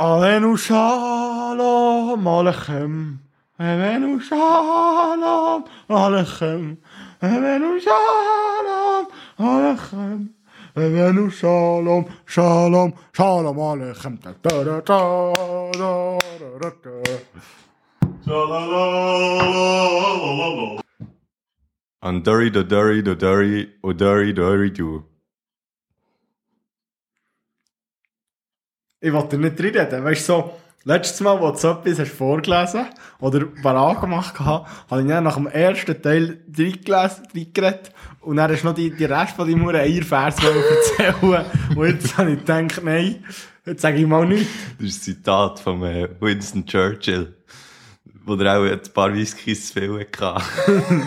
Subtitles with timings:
[0.00, 3.18] Alenu shalom alechem.
[3.60, 6.78] Alenu shalom alechem.
[7.20, 9.06] Alenu shalom
[9.38, 10.30] alechem.
[10.74, 14.16] Alenu shalom shalom shalom alechem.
[22.02, 25.09] And Dari the Dari the Dari Odari Dari do.
[29.02, 30.04] Ich wollte nicht reden.
[30.04, 30.54] Weißt du, so,
[30.84, 32.84] letztes Mal, wo du so etwas hast vorgelesen
[33.18, 38.52] oder parat gemacht hast, habe ich dann nach dem ersten Teil reingelesen, reingeredet und dann
[38.52, 42.84] hast du noch die, die Rest von deinem Eiervers erzählen und jetzt habe ich gedacht,
[42.84, 43.24] nein,
[43.64, 44.52] jetzt sage ich mal nichts.
[44.78, 47.34] Das ist ein Zitat von äh, Winston Churchill,
[48.26, 50.44] wo er auch ein paar Whiskys zu viel hatte.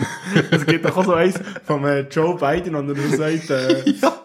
[0.50, 3.84] Es gibt auch so eins von äh, Joe Biden, und er sagt, äh,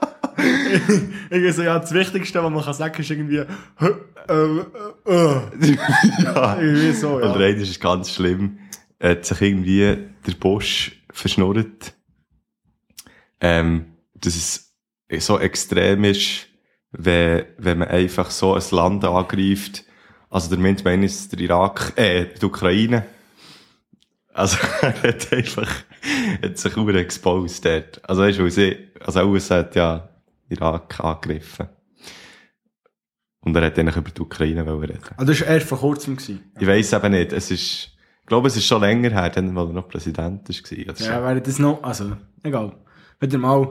[1.30, 3.46] irgendwie so, ja, das Wichtigste, was man kann sagen, ist irgendwie, äh,
[4.28, 4.60] äh,
[5.06, 5.42] äh.
[6.24, 6.60] ja.
[6.60, 7.32] Irgendwie so, ja.
[7.32, 8.60] Oder einer ist ganz schlimm.
[9.00, 9.98] Er hat sich irgendwie
[10.28, 11.94] der Bosch verschnurrt.
[13.42, 16.48] Ähm, dass es so extrem ist,
[16.92, 19.86] wenn, wenn man einfach so ein Land angreift.
[20.30, 23.06] Also damit meine ich der Irak, äh, die Ukraine.
[24.34, 25.72] Also er hat einfach,
[26.42, 28.02] hat sich auch exposed dort.
[28.08, 30.10] Also weißt du, weil sie, also USA hat ja
[30.50, 31.70] Irak angegriffen.
[33.42, 35.00] Und er hat eigentlich über die Ukraine reden.
[35.16, 36.18] Ah, das war erst vor kurzem.
[36.18, 36.52] Gewesen.
[36.60, 37.32] Ich weiss eben nicht.
[37.32, 37.92] Es ist,
[38.22, 41.00] ich glaube, es ist schon länger her, dann, weil er noch Präsident war.
[41.00, 42.74] Ja, wäre das noch, also, egal.
[43.22, 43.68] Wieder mal,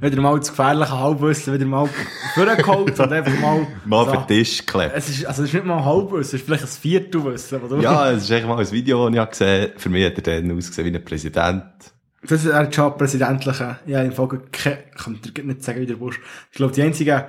[0.00, 1.88] wieder mal das gefährliche Halbwissen, wieder mal
[2.34, 3.66] vorgeholt und einfach mal...
[3.84, 4.16] mal auf so.
[4.16, 4.92] den Tisch geklebt.
[4.94, 7.80] Es ist, also, es ist nicht mal Halbwissen, es ist vielleicht ein Viertelwissen?
[7.80, 9.80] Ja, es ist eigentlich mal ein Video, das ich gesehen habe.
[9.80, 11.93] Für mich hat er dann ausgesehen wie ein Präsident.
[12.26, 15.86] Das ist er schon präsidentliche, ja, im Fall, ke- ich kann dir nicht sagen, wie
[15.86, 16.18] der Bush.
[16.50, 17.22] Ich glaube, die einzigen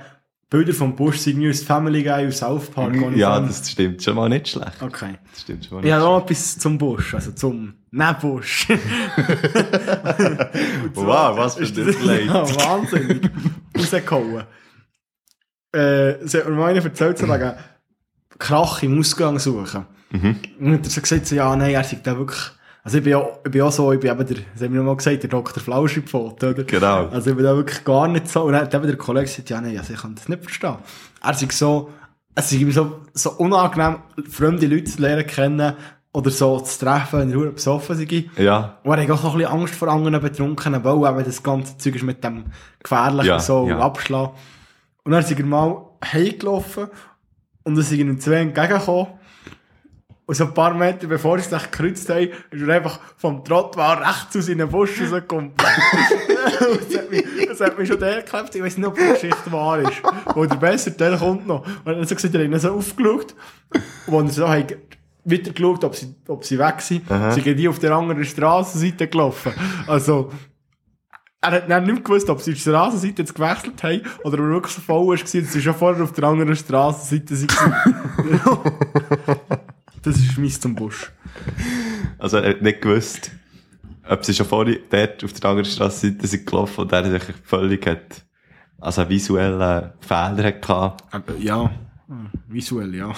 [0.50, 2.96] Bilder vom Bush sind nur aus Family Guy und South Park.
[2.96, 4.82] ich Ja, das stimmt schon mal nicht schlecht.
[4.82, 5.16] Okay.
[5.32, 8.68] Das stimmt schon mal Ich nicht habe noch etwas zum Busch, also zum Nebusch.
[10.94, 12.28] Wow, was für ein das Überleitung.
[12.28, 13.30] ja, wahnsinnig
[13.78, 14.44] rausgehauen.
[15.72, 17.54] Äh, sie hat mir mal erzählt, so wegen
[18.40, 19.86] Krach im Ausgang suchen.
[20.12, 20.36] Mhm.
[20.60, 22.40] Und hat er so gesagt, so, ja, nein, er sagt da wirklich,
[22.86, 24.84] also ich bin ja, ich bin auch so, ich bin eben der, das haben wir
[24.84, 25.62] mal gesagt, der Dr.
[25.62, 26.64] Flausch im Foto, oder?
[26.64, 27.08] Genau.
[27.08, 29.50] Also ich bin da wirklich gar nicht so, und dann hat eben der Kollege gesagt,
[29.50, 30.78] ja, nein, also ich kann das nicht verstehen.
[31.22, 31.90] Er sagt so,
[32.36, 33.98] es ist so, so unangenehm,
[34.30, 35.74] fremde Leute zu lernen kennen,
[36.16, 38.30] oder so zu treffen, wenn er besoffen sei.
[38.38, 41.44] Ja, Und er hat auch so ein bisschen Angst vor anderen Betrunkenen, weil eben das
[41.44, 42.46] ganze Zeug ist mit dem
[42.82, 43.80] Gefährlichen Ja, so ja.
[43.80, 44.32] abschlagen.
[45.04, 46.88] Und dann sind er mal heimgelaufen
[47.64, 49.08] und dann sind ihm zwei entgegengekommen.
[50.28, 54.02] Und so ein paar Meter bevor sie sich gekreuzt haben, ist er einfach vom Trottoir
[54.02, 55.52] rechts aus in den Busch rausgekommen.
[55.52, 55.62] Und
[56.92, 58.56] das, hat mich, das hat mich schon der geklebt.
[58.56, 60.02] Ich weiß nicht, ob die Geschichte wahr ist.
[60.34, 61.66] Wo der bessere Teil kommt noch.
[61.66, 63.36] Und dann hat er so gesagt, er hat so aufgeschaut.
[64.08, 64.76] Und so hat
[65.26, 69.54] wieder geschaut, ob sie, ob sie weg sind, sind die auf der anderen Strassenseite gelaufen.
[69.88, 70.32] Also,
[71.42, 74.50] er hat dann nicht gewusst, ob sie die Strassenseite jetzt gewechselt haben oder ob er
[74.50, 78.42] wirklich so voll war, dass sie schon vorher auf der anderen Strassenseite waren.
[80.06, 81.12] das ist mies zum Busch.
[82.18, 83.32] also er hat nicht gewusst,
[84.08, 87.86] ob sie schon vorher dort auf der anderen Straßenseite sind gelaufen und er sich völlig
[87.88, 88.24] hat,
[88.80, 90.94] also einen visuellen Fehler hatte.
[91.40, 91.72] Ja,
[92.48, 93.12] visuell, ja.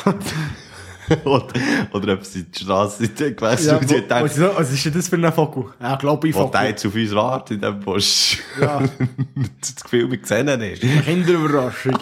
[1.25, 1.53] oder,
[1.91, 3.87] oder ob sie die Straßenseite gewesen ja und
[4.29, 5.65] sie wo, was ist denn das für ein Vogel?
[5.81, 8.39] Ja, glaube ich, wo der jetzt auf uns wartet in diesem Busch.
[8.61, 8.81] Ja.
[9.61, 10.83] das Gefühl, wir sehen ihn nicht.
[10.83, 11.97] Eine Kinderüberraschung.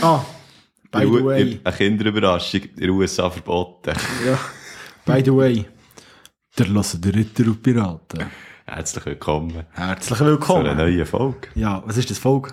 [0.00, 0.24] ah,
[0.94, 1.60] by the In- way.
[1.64, 3.92] Eine Kinderüberraschung in den USA verboten.
[4.26, 4.38] Ja.
[5.04, 5.64] By the way.
[6.58, 8.24] Der lassen der Ritter und Piraten.
[8.66, 10.76] Herzlich willkommen Herzlich zu einer willkommen.
[10.76, 11.48] neuen Folge.
[11.54, 12.52] Ja, was ist das Folge?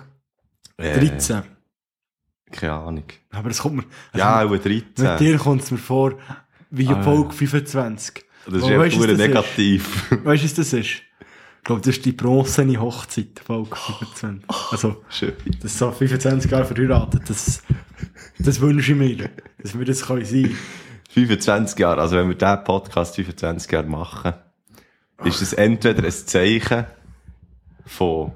[0.76, 1.42] Äh, 13.
[2.50, 3.04] Keine Ahnung.
[3.30, 3.84] Aber das kommt mir.
[4.14, 4.82] Ja, auch 13.
[4.98, 6.18] Mit dir kommt es mir vor
[6.70, 7.02] wie eine Ah.
[7.02, 8.24] Folge 25.
[8.44, 9.18] Das ist ja was pure das ist?
[9.26, 10.10] negativ.
[10.24, 10.90] Weißt du, was das ist?
[11.58, 14.44] Ich glaube, das ist die bronzene Hochzeit, Folge 25.
[14.72, 15.32] Also, Schön.
[15.62, 17.22] das ist so 25 Jahre verheiratet.
[17.30, 17.62] Das,
[18.42, 19.30] das wünsche ich mir,
[19.62, 20.56] dass wir das können sein
[21.10, 24.34] 25 Jahre, also wenn wir diesen Podcast 25 Jahre machen,
[25.24, 26.86] ist es entweder ein Zeichen
[27.84, 28.32] von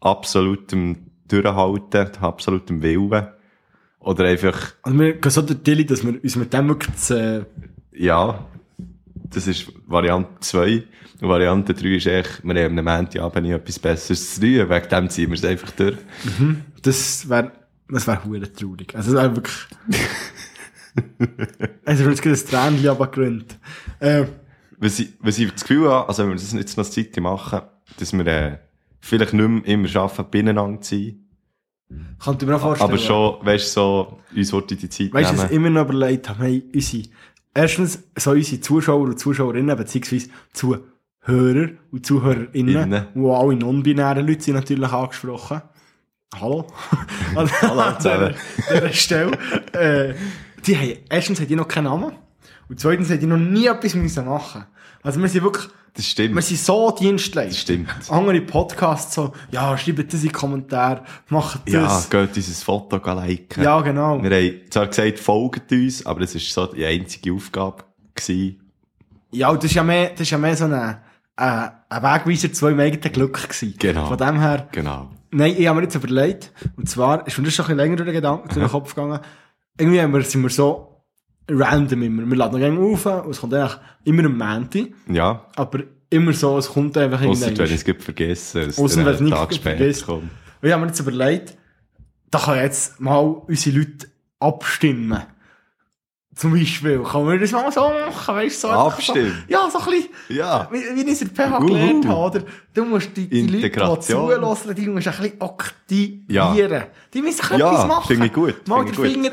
[0.00, 3.28] absolutem Durchhalten, absolutem Willen,
[4.00, 7.44] oder einfach, Also, wir gehen so der Tilly, dass wir uns mit dem wirklich äh,
[7.92, 8.46] ja,
[9.14, 10.84] das ist Variante 2.
[11.20, 15.10] Und Variante 3 ist echt, wir haben am Montagabend etwas Besseres zu tun, wegen dem
[15.10, 15.96] ziehen wir es einfach durch.
[16.82, 17.52] das wäre,
[17.92, 18.94] das wäre hure traurig.
[18.94, 19.56] Also, das wäre wirklich,
[21.84, 23.58] also, wenn es gerade ein Tränchen runtergerannt.
[24.00, 24.24] Äh,
[24.78, 27.60] Was ich, was ich das Gefühl habe, also wenn wir das jetzt noch Zeit machen,
[27.98, 28.58] dass wir äh,
[29.00, 31.16] vielleicht nicht mehr immer schaffen, beieinander zu sein.
[32.22, 32.90] Könnte mir auch vorstellen.
[32.90, 35.88] Aber schon, weißt du, so, uns wollte die Zeit Weißt du, was ich immer noch
[35.88, 36.44] überlegt habe?
[36.44, 37.02] Hey, unsere,
[37.52, 43.06] erstens, so unsere Zuschauer und Zuschauerinnen, beziehungsweise Zuhörer und Zuhörerinnen, Innen.
[43.14, 45.62] wo alle non-binären Leute sind natürlich angesprochen.
[46.38, 46.66] Hallo?
[47.34, 48.34] Hallo zusammen.
[48.68, 49.32] An dieser Stelle.
[49.72, 50.14] Äh,
[50.64, 52.12] die haben, erstens haben die noch keinen Namen.
[52.68, 54.64] Und zweitens haben die noch nie etwas müssen machen.
[55.02, 56.36] Also wir sind wirklich, Das stimmt.
[56.36, 57.50] wir sind so Dienstleister.
[57.50, 57.88] Das stimmt.
[58.08, 62.08] Andere Podcasts so, ja, schreibt das in die Kommentare, macht Ja, das.
[62.08, 63.64] geht dieses Foto liken.
[63.64, 64.22] Ja, genau.
[64.22, 67.82] Wir haben zwar gesagt, folgt uns, aber das war so die einzige Aufgabe.
[68.14, 68.60] Gewesen.
[69.32, 70.96] Ja, das ist ja mehr, das ist ja mehr so ein,
[71.40, 73.74] äh, ein Wegweiser zu meinem eigenen Glück gewesen.
[73.78, 74.06] Genau.
[74.06, 75.10] Von dem her, Genau.
[75.30, 77.96] nein, ich habe mir jetzt überlegt, und zwar, ist mir das schon ein bisschen länger
[77.96, 79.20] durch den Gedanken, durch den Kopf gegangen,
[79.78, 81.02] irgendwie haben wir, sind wir so
[81.50, 82.26] random immer.
[82.26, 86.58] Wir laden gerne auf, und es kommt eigentlich immer am Montag, Ja, aber immer so,
[86.58, 89.54] es kommt einfach ausser wenn ich es gerade vergessen, dass Ausser wenn es nicht Tag
[89.54, 90.24] später kommt.
[90.24, 91.56] Und ich habe mir jetzt überlegt,
[92.30, 94.08] da kann jetzt mal unsere Leute
[94.38, 95.22] abstimmen.
[96.40, 99.44] Zum Beispiel, kann man das mal so machen, weißt du, so Abstimmen?
[99.46, 100.68] So, ja, so ein bisschen, Ja.
[100.72, 101.66] wie, wie ich es in PH Uhu.
[101.66, 102.42] gelernt habe, oder?
[102.72, 106.72] Du musst die, die Leute, die zulassen, die musst ein bisschen aktivieren.
[106.72, 106.86] Ja.
[107.12, 108.06] Die müssen Ja, etwas machen.
[108.06, 108.94] finde ich gut, Mal den.
[108.94, 109.30] Finger,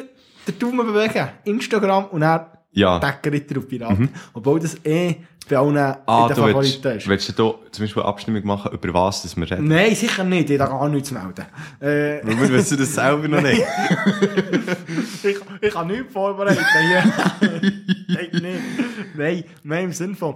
[0.47, 2.99] den Daumen bewegen, Instagram und dann Ja.
[2.99, 4.09] Deckenritter auf Piraten.
[4.33, 5.15] Obwohl das eh
[5.49, 7.07] bei allen Ah, in den du willst, Favoriten ist.
[7.07, 9.67] willst du da zum Beispiel eine Abstimmung machen, über was das wir reden?
[9.67, 10.49] Nein, sicher nicht.
[10.49, 11.45] Ich habe gar nichts zu melden.
[11.79, 13.61] Äh, wir wissen das selber noch nicht.
[15.23, 17.03] ich, ich habe nichts vorbereitet hier.
[18.07, 19.15] Nein, nicht.
[19.15, 20.35] Nein, nein, im Sinne von,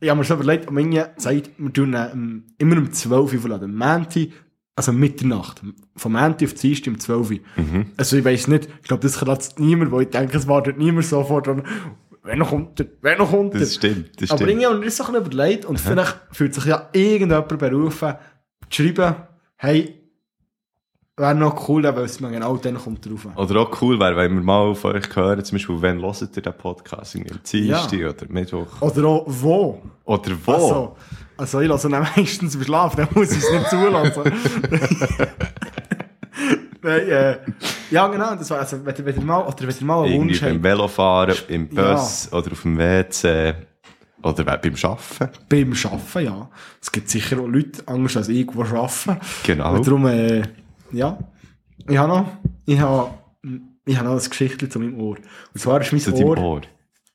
[0.00, 3.40] ich habe mir schon überlegt, am Ende sagt, wir tun ähm, immer um 12 Uhr
[3.40, 3.76] verladen.
[3.76, 4.32] Mänti,
[4.76, 5.60] also Mitternacht.
[5.96, 7.38] Von Mänti auf Dienstag um 12 Uhr.
[7.96, 10.78] Also ich weiss nicht, ich glaube, das kann jetzt niemand, weil ich denke, es wartet
[10.78, 11.64] niemand sofort an,
[12.28, 13.60] wenn noch kommt er, wenn noch kommt er.
[13.60, 14.50] Das stimmt, das Aber stimmt.
[14.50, 17.48] irgendwie habe ich mir das so ein bisschen überlegt und vielleicht fühlt sich ja irgendjemand
[17.48, 18.14] berufen,
[18.68, 19.14] zu schreiben,
[19.56, 19.94] hey,
[21.16, 23.26] wäre noch cool, weil es mir genau dann kommt drauf.
[23.34, 26.42] Oder auch cool wäre, wenn wir mal von euch hören, zum Beispiel, wenn hört ihr
[26.42, 27.14] den Podcast?
[27.14, 28.82] Irgendwie am Dienstag oder Mittwoch?
[28.82, 29.82] Oder auch wo.
[30.04, 30.52] Oder wo?
[30.52, 30.96] Also,
[31.38, 34.22] also ich lasse ihn meistens im Schlaf, dann muss ich es nicht zulassen.
[36.88, 37.36] Nein, äh,
[37.90, 40.12] ja genau, das war, also, wenn, ihr- wenn ihr mal, oder wenn ihr mal einen
[40.12, 43.54] Irgendwie Wunsch beim habt, Velofahren, im Bus oder auf dem WC
[44.22, 45.28] oder beim Arbeiten.
[45.48, 46.50] beim Arbeiten, ja.
[46.82, 49.16] Es gibt sicher auch Leute, anders als ich, die arbeiten.
[49.44, 49.74] Genau.
[49.74, 50.42] Und darum, äh,
[50.92, 51.18] ja.
[51.88, 52.26] Ich habe noch,
[52.66, 53.10] ich habe,
[53.84, 55.16] ich habe noch ein Geschichtchen zu meinem Ohr.
[55.54, 56.60] Und zwar ist mein Zu Ohr, Ohr.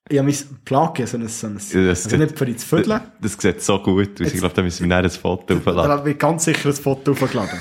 [0.09, 2.63] ich habe mein Plug, so ein, so ein, Ja, das also sieht- nicht für ins
[2.63, 3.01] Vierteln.
[3.21, 4.27] Das sieht so gut aus.
[4.33, 5.91] Ich glaube, da müssen wir nachher ein Foto Da aufladen.
[5.91, 7.59] habe ich ganz sicher ein Foto aufgeladen.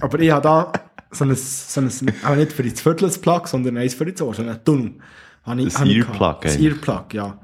[0.00, 0.72] Aber ich habe da
[1.10, 1.90] so ein, so ein,
[2.24, 4.94] auch nicht für ins Viertel ein Plug, sondern eins für ins Ohr, so einen Tunnel.
[5.42, 6.44] Habe ich- Ein ich Earplug.
[6.44, 6.70] Ein eigentlich.
[6.72, 7.40] Earplug, ja.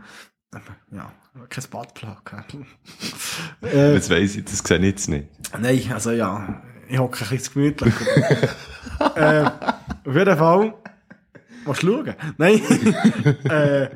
[0.53, 1.13] Aber, Ja,
[1.49, 2.33] kein Buttplug.
[3.63, 5.29] äh, Jetzt weiss ich, das sehe ich jetzt nicht.
[5.59, 7.95] nein, also ja, ich hocke ein bisschen gemütlich.
[9.17, 10.75] äh, auf jeden Fall,
[11.65, 12.15] willst du schauen?
[12.39, 12.61] Nein.
[13.51, 13.89] äh,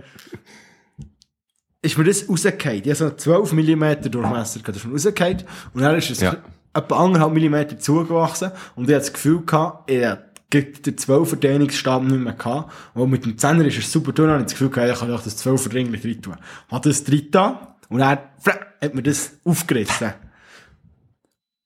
[1.82, 2.82] ist mir das rausgefallen.
[2.84, 5.42] Ich habe so einen 12 mm Durchmesser das ist mir rausgefallen.
[5.72, 6.36] Und dann ist es Ja.
[6.72, 8.52] Etwa anderthalb Millimeter zugewachsen.
[8.76, 12.72] Und ich hatte das Gefühl gehabt, ich hatte den 12er Dehnungsstab nicht mehr gehabt.
[12.94, 14.98] Und mit dem Zehner ist es super dünn, und ich habe das Gefühl gehabt, ich
[14.98, 16.36] kann auch das 12er Ring rein tun.
[16.70, 17.58] Hat das drin getan,
[17.88, 18.00] und
[18.38, 20.12] flack, hat mir das aufgerissen.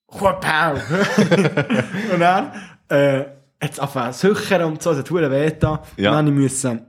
[0.07, 0.75] Chopau!
[2.13, 2.53] und dann,
[2.89, 3.25] äh,
[3.61, 5.79] hat es angefangen zu hüchern und so, es hat verdammt weh getan.
[5.97, 6.11] Ja.
[6.19, 6.87] Und dann musste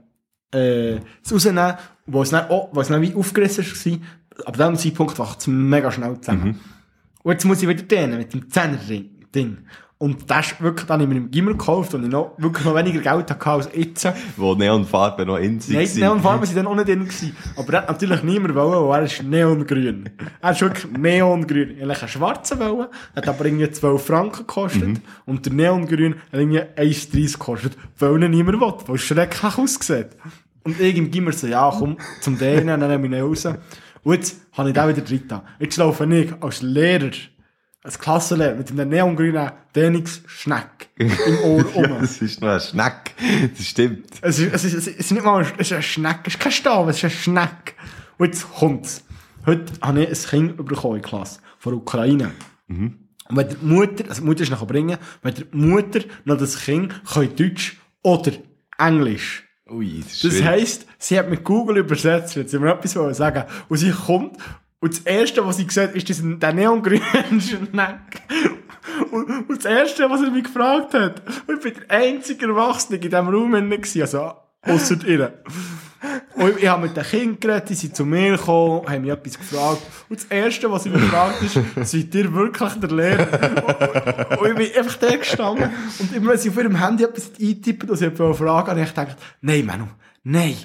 [0.52, 1.74] ich äh, es rausnehmen,
[2.06, 4.46] wo es dann, auch, wo es dann wie aufgerissen war.
[4.46, 6.60] Ab diesem Zeitpunkt wacht es mega schnell zusammen.
[7.26, 9.58] Und jetzt muss ich wieder dehnen mit dem Zehner-Ding.
[9.98, 12.64] Und das ist wirklich, dann habe ich mir im Gimmer gekauft und ich noch, wirklich
[12.64, 14.06] noch weniger Geld hatte als jetzt.
[14.36, 16.02] Wo Neonfarben noch in sich Nein, sind.
[16.02, 17.36] Neonfarben sind dann auch nicht drin gewesen.
[17.56, 20.08] Aber er hat natürlich niemand wollen, weil er ist neongrün.
[20.40, 21.78] Er ist wirklich neongrün.
[21.80, 25.00] Er hat einen schwarzen wollen, hat aber irgendwie 12 Franken gekostet.
[25.24, 27.76] Und der neongrün hat irgendwie 1,30 gekostet.
[27.98, 30.10] Weil ihn niemand will, weil es schrecklich aussieht.
[30.62, 33.48] Und ich im Gimmer so, ja, komm, zum Dehnen, dann nehme ich ihn raus.
[34.06, 35.42] Und jetzt habe ich den wieder getan.
[35.58, 37.10] Jetzt laufe ich als Lehrer,
[37.82, 41.10] als Klassenlehrer mit einem neongrünen Dehnungsschneck im
[41.42, 41.98] Ohr rum.
[42.00, 43.16] Das ist nur ein Schneck.
[43.56, 44.06] Das stimmt.
[44.20, 46.40] Es ist, es ist, es ist nicht mal ein, es ist ein Schneck, es ist
[46.40, 47.74] kein Stab, es ist ein Schneck.
[48.16, 49.02] Und jetzt kommt's.
[49.44, 52.30] Heute habe ich ein Kind bekommen in der Klasse, von der Ukraine.
[53.28, 56.60] Und wenn die Mutter, also die Mutter ist nachher bringen, wenn die Mutter noch das
[56.60, 58.30] Kind kann Deutsch oder
[58.78, 59.45] Englisch.
[59.68, 63.44] Ui, das Das heisst, sie hat mit Google übersetzt, jetzt sie mir etwas wollen sagen.
[63.68, 64.36] Und sie kommt,
[64.78, 67.00] und das Erste, was sie sieht, ist diesen, der neongrüne
[67.40, 68.22] Schneck.
[69.10, 72.96] Und, und das Erste, was er mich gefragt hat, und ich bin der einzige Erwachsene
[72.96, 74.32] in diesem Raum gewesen, also,
[74.62, 75.42] ausser ihr.
[76.34, 79.38] Und ich habe mit den Kindern geredet, die sind zu mir gekommen, haben mich etwas
[79.38, 79.82] gefragt.
[80.08, 81.58] Und das Erste, was sie mich gefragt ist,
[81.90, 84.40] seid ihr wirklich der Lehrer?
[84.40, 85.70] Und ich bin einfach da gestanden.
[85.98, 88.88] Und immer wenn sie auf ihrem Handy etwas eintippen und sie jemanden fragen, habe ich
[88.88, 89.86] gedacht, nein, Manu,
[90.24, 90.56] nein.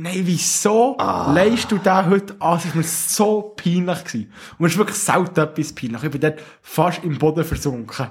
[0.00, 1.32] Nein, wieso ah.
[1.32, 2.58] leist du da heute an?
[2.58, 4.04] Es war mir so peinlich.
[4.04, 4.32] Gewesen.
[4.56, 6.04] Und es ist wirklich selten etwas peinlich.
[6.04, 8.06] Ich bin dort fast im Boden versunken.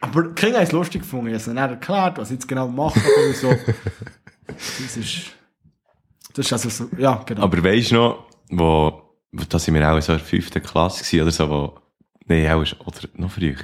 [0.00, 1.26] Aber die Kinder haben es lustig gefunden.
[1.26, 3.54] Ich habe es dann erklärt, was ich jetzt genau mache und so.
[4.46, 5.32] Das ist,
[6.34, 7.42] das ist also so, ja, genau.
[7.42, 9.02] Aber weisst du noch, wo,
[9.48, 11.74] da sind wir auch in so einer fünften Klasse oder so, wo,
[12.26, 13.54] nee, auch, oder noch früher,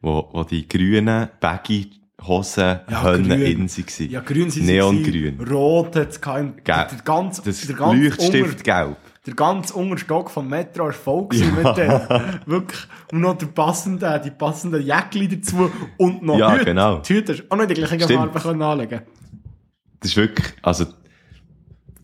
[0.00, 1.90] wo, wo die grünen Baggy
[2.22, 3.30] Hosen Ja, grün.
[3.30, 4.10] in sie gewesen.
[4.10, 5.38] Ja, grün sind Neongrün.
[5.38, 5.50] sie.
[5.52, 7.04] Rot hat es kein, der Gelb.
[7.06, 8.88] ganze, Das der ganze Leuchtstift gelb.
[8.88, 8.96] Unter,
[9.26, 12.00] der ganze Unterstock vom Metro war voll gewesen mit denen.
[12.44, 12.80] Wirklich.
[13.12, 16.64] Und noch der passende, die passenden Jäckli dazu und noch Ja, Hüte.
[16.66, 16.98] genau.
[16.98, 18.12] Die Hüte hast du auch noch in die gleiche Stimmt.
[18.20, 19.00] Farbe können anlegen
[20.00, 20.86] Das ist wirklich, also,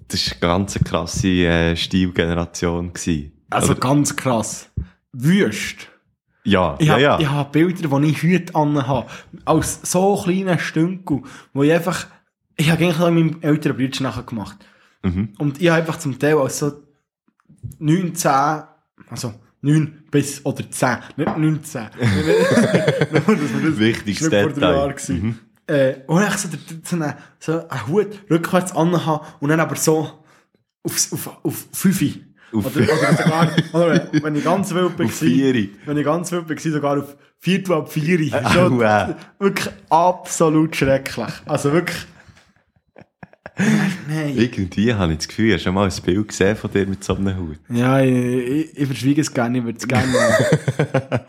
[0.09, 3.33] das war eine ganz krasse äh, Stilgeneration gewesen.
[3.51, 4.71] Also Oder- ganz krass.
[5.13, 5.89] Wüst.
[6.45, 7.19] ja, Ich ja, habe ja.
[7.21, 9.09] ich hab Bilder, wo ich Hüte anhabe.
[9.45, 11.23] Als so kleiner Stünkel,
[11.55, 12.07] wo ich einfach,
[12.57, 14.59] ich habe eigentlich meinem älteren Bruder nachher gemacht.
[15.03, 15.31] Mhm.
[15.39, 16.83] Und ich habe einfach zum Teil als so
[17.79, 18.31] 9, 10,
[19.09, 21.83] also 9 bis oder 10, nicht 19.
[23.11, 25.35] Nur, dass wir das- Wichtiges das war nicht
[25.67, 26.49] Äh, und ich so,
[26.85, 30.11] so, einen, so einen Hut rückwärts anhaben und dann aber so
[30.83, 32.03] auf, auf, auf 5.
[32.53, 36.59] Auf- Oder, oder sogar, oder wenn ich ganz wild war, wenn ich ganz wild war,
[36.59, 38.33] sogar auf Viertel ab Vieri.
[38.33, 38.79] Au, Schon
[39.41, 41.27] wirklich absolut schrecklich.
[41.45, 42.07] Also wirklich.
[44.09, 44.37] Nein.
[44.37, 47.17] Irgendwie habe ich das Gefühl, habe schon mal ein Bild gesehen von dir mit so
[47.17, 47.59] einem Hut.
[47.71, 50.13] Ja, ich, ich, ich verschwiege es gerne, ich würde es gerne.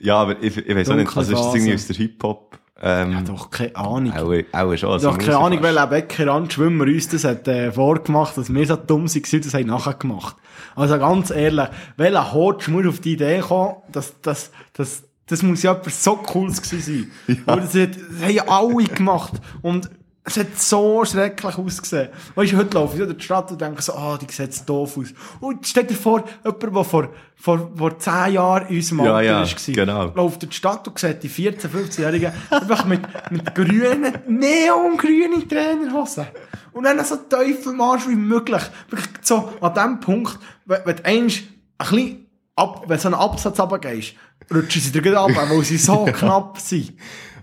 [0.00, 2.58] Ja, aber ich, ich weiß auch nicht, also ist das irgendwie aus der Hip-Hop?
[2.82, 4.12] Ähm, Ja, doch, keine Ahnung.
[4.12, 5.00] auch, auch schon.
[5.00, 9.40] Doch, keine Ahnung, welcher Bäckerrandschwimmer uns das hat äh, vorgemacht, dass wir so dumm waren,
[9.42, 10.36] das haben nachher gemacht.
[10.74, 15.72] Also ganz ehrlich, welcher Hotschmur auf die Idee kam, dass, dass, dass, das muss ja
[15.72, 17.42] etwas so Cooles gewesen sein.
[17.46, 17.56] Ja.
[17.56, 19.32] Das, hat, das haben ja alle gemacht.
[19.62, 19.88] Und
[20.24, 22.08] es hat so schrecklich ausgesehen.
[22.36, 24.96] Weißt du, heute laufe ich durch die Stadt und denke so, ah, die sieht doof
[24.96, 25.08] aus.
[25.40, 29.30] Und stell dir vor, jemand, der vor, vor, vor 10 Jahren in unserem Ja, Alter
[29.30, 30.04] ja, war, genau.
[30.14, 33.00] läuft durch die Stadt und sieht die 14-, 15-Jährigen einfach mit,
[33.30, 36.26] mit grünen, neongrünen Trainerhosen.
[36.72, 38.62] Und dann so Teufelmarsch wie möglich.
[38.90, 41.42] Wirklich so an dem Punkt, wenn, wenn du einst
[41.78, 44.14] ein bisschen ab, wenn so einen Absatz runtergehst,
[44.54, 46.92] rutschen sie dir gleich ab, weil sie so knapp sind.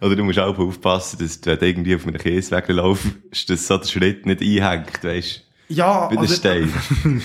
[0.02, 3.68] Oder du musst auch aufpassen, dass du, wenn du irgendwie auf einem Käseweg laufst, dass
[3.68, 6.10] so der Schritt nicht einhängt, weißt Ja?
[6.10, 6.72] Wie der also, Stein.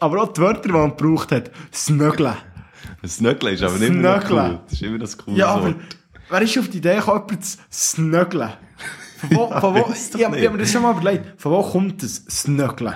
[0.00, 2.34] aber auch die Wörter, die man gebraucht hat, Snögeln.
[3.06, 4.50] Snögeln ist aber nicht immer noch Snögeln.
[4.52, 4.60] cool.
[4.64, 5.76] Das ist immer das coole Ja, aber Wort.
[6.30, 8.52] wer ist auf die Idee gekommen, jemanden zu snögeln?
[9.18, 10.46] Von wo, von wo, weiss doch ich, hab- ich nicht.
[10.46, 12.94] hab mir das schon mal überlegt, von wo kommt das Snögeln?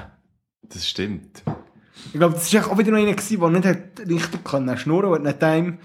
[0.62, 1.42] Das stimmt.
[2.12, 5.11] Ich glaube, das war auch wieder noch einer, gewesen, der nicht hat richtig können schnurren
[5.12, 5.78] und nicht einem,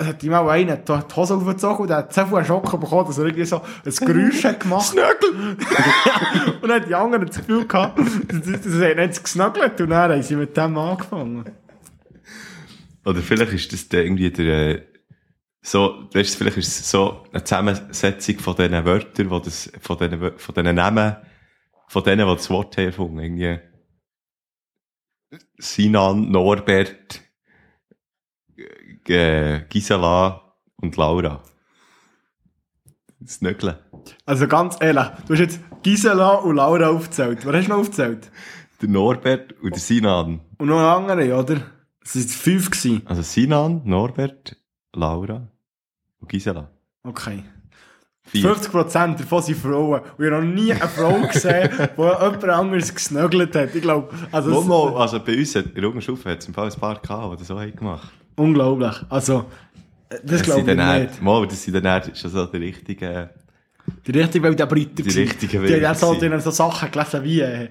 [0.00, 3.18] es hat ihm auch einer die Hose aufgezogen und hat so viel Schock bekommen, dass
[3.18, 4.86] er irgendwie so ein Geräusch hat gemacht.
[4.86, 5.56] Snögel!
[6.62, 10.22] und dann hat die anderen das Gefühl gehabt, dass er nicht gesnuggelt und dann haben
[10.22, 11.50] sie mit dem angefangen.
[13.04, 14.82] Oder vielleicht ist das irgendwie der, äh,
[15.60, 20.38] so, weißt vielleicht ist es so eine Zusammensetzung von diesen Wörtern, wo das, von diesen,
[20.38, 21.16] von diesen Namen,
[21.88, 23.18] von denen, die das Wort haben erfunden.
[23.18, 23.58] Irgendwie
[25.58, 27.20] Sinan, Norbert,
[29.10, 30.40] äh, Gisela
[30.76, 31.42] und Laura.
[33.20, 33.76] Das Nögeln.
[34.24, 37.44] Also ganz ehrlich, du hast jetzt Gisela und Laura aufgezählt.
[37.44, 38.30] Wer hast du noch aufgezählt?
[38.80, 40.40] Der Norbert und der Sinan.
[40.58, 41.60] Und noch eine andere, oder?
[42.02, 42.70] Es waren fünf.
[42.70, 43.02] Gewesen.
[43.04, 44.56] Also Sinan, Norbert,
[44.94, 45.48] Laura
[46.20, 46.70] und Gisela.
[47.02, 47.44] Okay.
[48.30, 48.54] Vier.
[48.54, 50.00] 50% davon sind Frauen.
[50.16, 53.74] Und ich habe noch nie eine Frau gesehen, die jemand anderes gesnuggelt hat.
[53.74, 56.78] Ich glaube, also, Momo, also bei uns hat, in Unterstufe hat es im Fall ein
[56.80, 58.94] paar gehabt, die das so haben gemacht unglaublich.
[59.08, 59.44] Also,
[60.08, 60.78] äh, das Das glaube ich nicht.
[60.78, 63.28] eher- Mal, das sind dann schon so die richtigen,
[64.06, 64.94] Die richtige Welt der Briten.
[64.96, 67.68] Die richtigen Die haben so, Wilden die haben so Sachen gelesen wie, äh,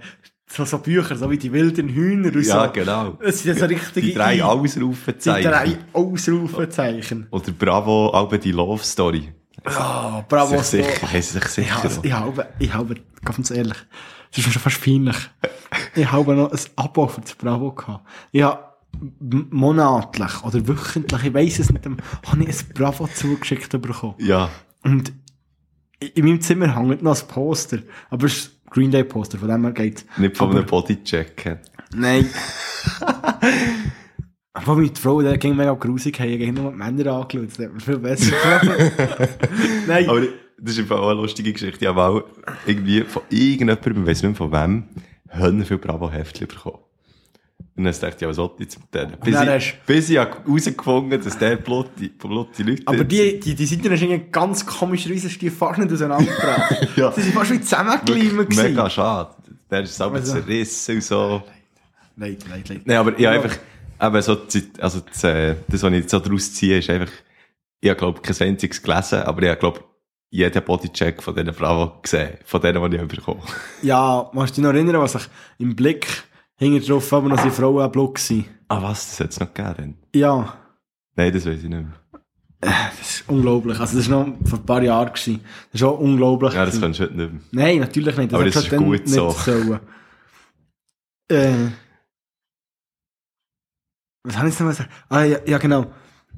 [0.47, 2.71] so, so Bücher, so wie die wilden Hühner und ja so.
[2.71, 3.17] genau.
[3.19, 4.07] Es sind so richtige...
[4.07, 5.49] Die drei die Ausrufezeichen.
[5.51, 7.27] drei Ausrufezeichen.
[7.31, 9.31] Oder Bravo, auch die Love Story.
[9.65, 10.57] Oh, bravo.
[10.61, 11.81] Sich sicher, sie sich sicher.
[11.83, 13.77] Ja, ich habe, ich habe, ganz ehrlich,
[14.31, 15.17] es ist mir schon fast peinlich.
[15.95, 18.05] ich habe noch ein Abo für das Bravo gehabt.
[18.31, 18.59] Ich habe
[19.21, 24.15] monatlich oder wöchentlich, ich weiss es nicht, habe ich ein Bravo zugeschickt bekommen.
[24.19, 24.49] ja,
[24.83, 25.09] Und
[25.99, 27.79] in in meinem Zimmer hängt noch ein Poster.
[28.09, 30.05] Aber es ist ein Green Day Poster, von dem her geht's.
[30.17, 31.59] nicht von Aber- einem Bodycheck.
[31.93, 32.29] Nein.
[34.53, 37.49] Aber mit die Frau, der ging mega grusig, haben gegen nur die Männer angeschaut.
[37.49, 38.91] Das hat mir viel besser gefallen.
[39.87, 40.09] Nein.
[40.09, 40.21] Aber
[40.57, 41.77] das ist einfach auch eine lustige Geschichte.
[41.81, 42.23] Ich habe auch
[42.65, 44.83] irgendwie von irgendjemandem, ich weiss nicht mehr von wem,
[45.29, 46.79] Hörner viel Bravo-Heftchen bekommen.
[47.75, 49.13] Und dann dachte ich, ja, was soll ich mit denen?
[49.23, 53.65] Bis, dann ich, hast- bis ich herausgefunden dass der blutige Leute Aber die, die, die
[53.65, 56.87] Seiten irgendwie ganz komischerweise ist die nicht auseinandergebracht.
[56.97, 57.11] Ja.
[57.13, 57.61] Sie sind fast wie
[58.45, 58.63] gewesen.
[58.63, 59.29] mega schade.
[59.71, 61.41] Der ist selber Also- zerrissen und so.
[62.17, 62.81] Leid, leid, leid.
[62.83, 63.57] Nein, aber ich habe einfach,
[64.01, 67.11] eben so, die also das, äh, das, was ich jetzt so daraus ziehe, ist einfach,
[67.81, 69.83] ich habe, glaube kein einziges gelesen, aber ich habe, glaube
[70.31, 73.41] jeden Bodycheck von diesen Frauen gesehen, von denen, die ich bekommen
[73.81, 75.27] Ja, musst du dich noch erinnern, was ich
[75.57, 76.23] im Blick
[76.55, 78.43] hinten drauf aber noch seine Frau ein Block war?
[78.67, 79.09] Ah, was?
[79.09, 79.97] Das hat es noch gegeben?
[80.13, 80.53] Ja,
[81.19, 81.91] Nein, das weiß ich nicht mehr.
[82.61, 83.77] das ist unglaublich.
[83.77, 85.11] Also, das war noch vor ein paar Jahren.
[85.11, 85.41] Gewesen.
[85.71, 86.53] Das ist auch unglaublich.
[86.53, 86.81] Ja, das gewesen.
[86.81, 87.65] kannst du heute nicht mehr.
[87.65, 88.33] Nein, natürlich nicht.
[88.33, 89.31] Aber hat das ist gut so.
[89.31, 89.79] sollen.
[91.31, 91.67] Äh,
[94.29, 94.89] was habe ich noch mal gesagt?
[95.09, 95.87] Ah, ja, ja genau.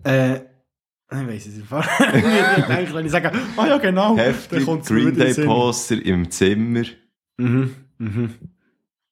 [0.03, 1.65] Äh, ich weiss es nicht.
[1.69, 5.33] ich wenn ich sage, ah ja genau, Heftig, Green Day.
[5.45, 6.83] Poster im Zimmer,
[7.37, 8.29] Mhm, mhm,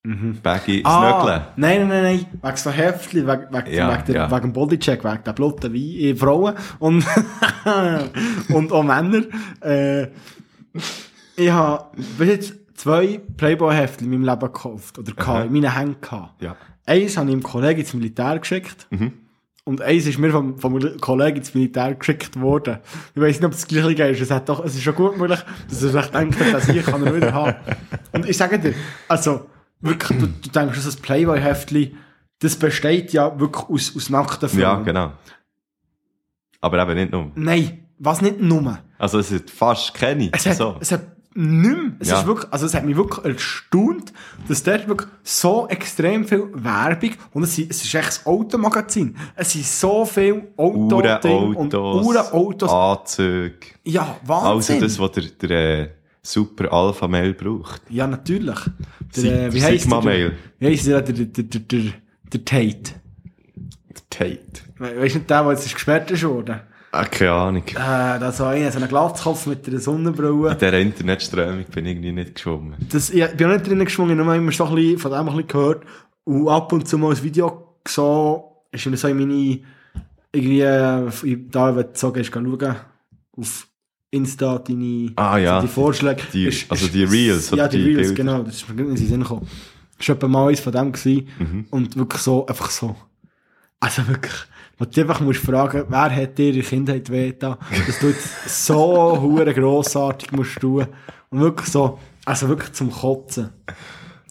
[0.04, 0.38] mhm.
[0.42, 1.42] Baggy, Ah, Snögeln.
[1.58, 4.32] nein, nein, nein, nein, wegen so Heftchen, wegen, wegen, Ja, wegen, der, ja.
[4.32, 7.06] wegen dem Bodycheck, wegen der Blutten wie Frauen und,
[8.54, 9.24] und auch Männer.
[9.62, 10.08] Äh,
[11.36, 11.86] ich habe
[12.18, 16.42] bis jetzt zwei Playboy-Heftchen in meinem Leben gekauft, oder gehabt, in meinen Händen gehabt.
[16.42, 16.56] Ja.
[16.86, 18.88] Eins habe ich einem Kollegen ins Militär geschickt.
[18.90, 19.14] Mhm.
[19.66, 22.80] Und eins ist mir vom, vom Kollegen ins Militär geschickt worden.
[23.14, 24.22] Ich weiß nicht, ob es das gleiche ist.
[24.22, 27.06] Es, hat doch, es ist schon gut möglich, dass er sich denkt, dass ich kann
[27.06, 27.56] er wieder haben.
[28.14, 28.74] Und ich sage dir,
[29.08, 29.48] also,
[29.82, 31.98] wirklich, du, du denkst, so ein Playboy-Heftchen,
[32.40, 34.62] das besteht ja wirklich aus, aus nackten Frauen.
[34.62, 35.12] Ja, genau.
[36.62, 37.32] Aber eben nicht nur.
[37.36, 38.80] Nein, was nicht nur.
[38.98, 40.30] Also es hat fast keine.
[40.32, 40.78] Es hat, so.
[40.80, 41.92] es hat nicht mehr.
[42.00, 42.20] Es Ja.
[42.20, 44.12] ist wirklich, also es hat mich wirklich erstaunt,
[44.48, 49.16] dass dort wirklich so extrem viel Werbung und es, sind- es ist echt ein Automagazin.
[49.36, 52.70] Es sind so viele Autos und Uhrenautos.
[52.72, 53.56] Anzüge.
[53.86, 54.76] Ja, Wahnsinn.
[54.76, 55.90] Also das, was der, der äh,
[56.22, 57.82] super Alpha-Mail braucht.
[57.90, 58.60] ja, natürlich.
[59.16, 59.80] Der, äh, wie der?
[59.80, 60.38] Sigma-Mail.
[60.60, 61.92] Wie heisst der, der, der, der, der,
[62.34, 62.94] der Tate?
[64.10, 64.40] Tate.
[64.78, 66.62] We weißt du nicht, der, der jetzt ist gesperrt ist worden?
[66.92, 67.64] Ah, keine Ahnung.
[67.68, 70.52] Äh, da so einer, so einen Glatzkopf mit einer Sonnenbrille.
[70.54, 72.76] In dieser Internetströmung bin ich irgendwie nicht geschwommen.
[72.92, 75.20] Das, ich bin auch nicht drinnen geschwungen, ich habe immer so ein bisschen, von dem
[75.20, 75.84] ein bisschen gehört.
[76.24, 79.60] Und ab und zu mal ein Video so, ist mir so in meine,
[80.32, 82.76] irgendwie, äh, da, wenn du so gehst, geh schauen,
[83.38, 83.68] auf
[84.12, 85.62] Insta, deine, Ah, ja.
[85.62, 86.24] die Vorschläge.
[86.34, 88.14] Die- Ist- also die Reels, Ja, die die Reels, Bilder?
[88.16, 89.48] genau, das ist mir nicht in den Sinn gekommen.
[90.00, 91.28] Das war mal eins von dem gewesen.
[91.38, 91.66] Mhm.
[91.70, 92.96] Und wirklich so, einfach so.
[93.80, 94.34] Also wirklich,
[94.80, 98.66] wo du einfach musst fragen, wer hat dir in der Kindheit wehgetan, dass du jetzt
[98.66, 100.88] so hure grossartig musst tun.
[101.30, 103.50] Und wirklich so, also wirklich zum Kotzen.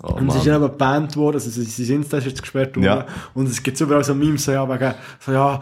[0.03, 0.47] Oh, Und es ist Mann.
[0.47, 2.85] ja eben gebannt worden, also sein Insta ist jetzt gesperrt worden.
[2.85, 3.07] Ja.
[3.35, 5.61] Und es gibt überall so Memes, so, ja, wegen, so, ja,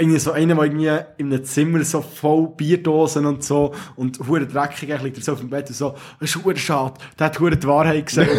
[0.00, 4.46] irgendwie so einer, der irgendwie in einem Zimmer so voll Bierdosen und so und hure
[4.46, 7.26] dreckig eigentlich liegt er so auf dem Bett und so, das ist hure schade, der
[7.26, 8.30] hat hure die Wahrheit gesagt.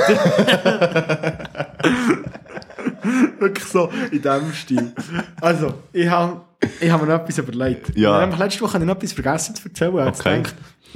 [3.40, 4.94] Wirklich so in diesem Stil.
[5.42, 6.42] Also, ich habe
[6.80, 7.98] ich hab mir noch etwas überlegt.
[7.98, 8.24] Ja.
[8.26, 10.08] Ich habe letzte Woche noch etwas vergessen zu erzählen.
[10.14, 10.38] Ich Okay.
[10.38, 10.56] gedacht,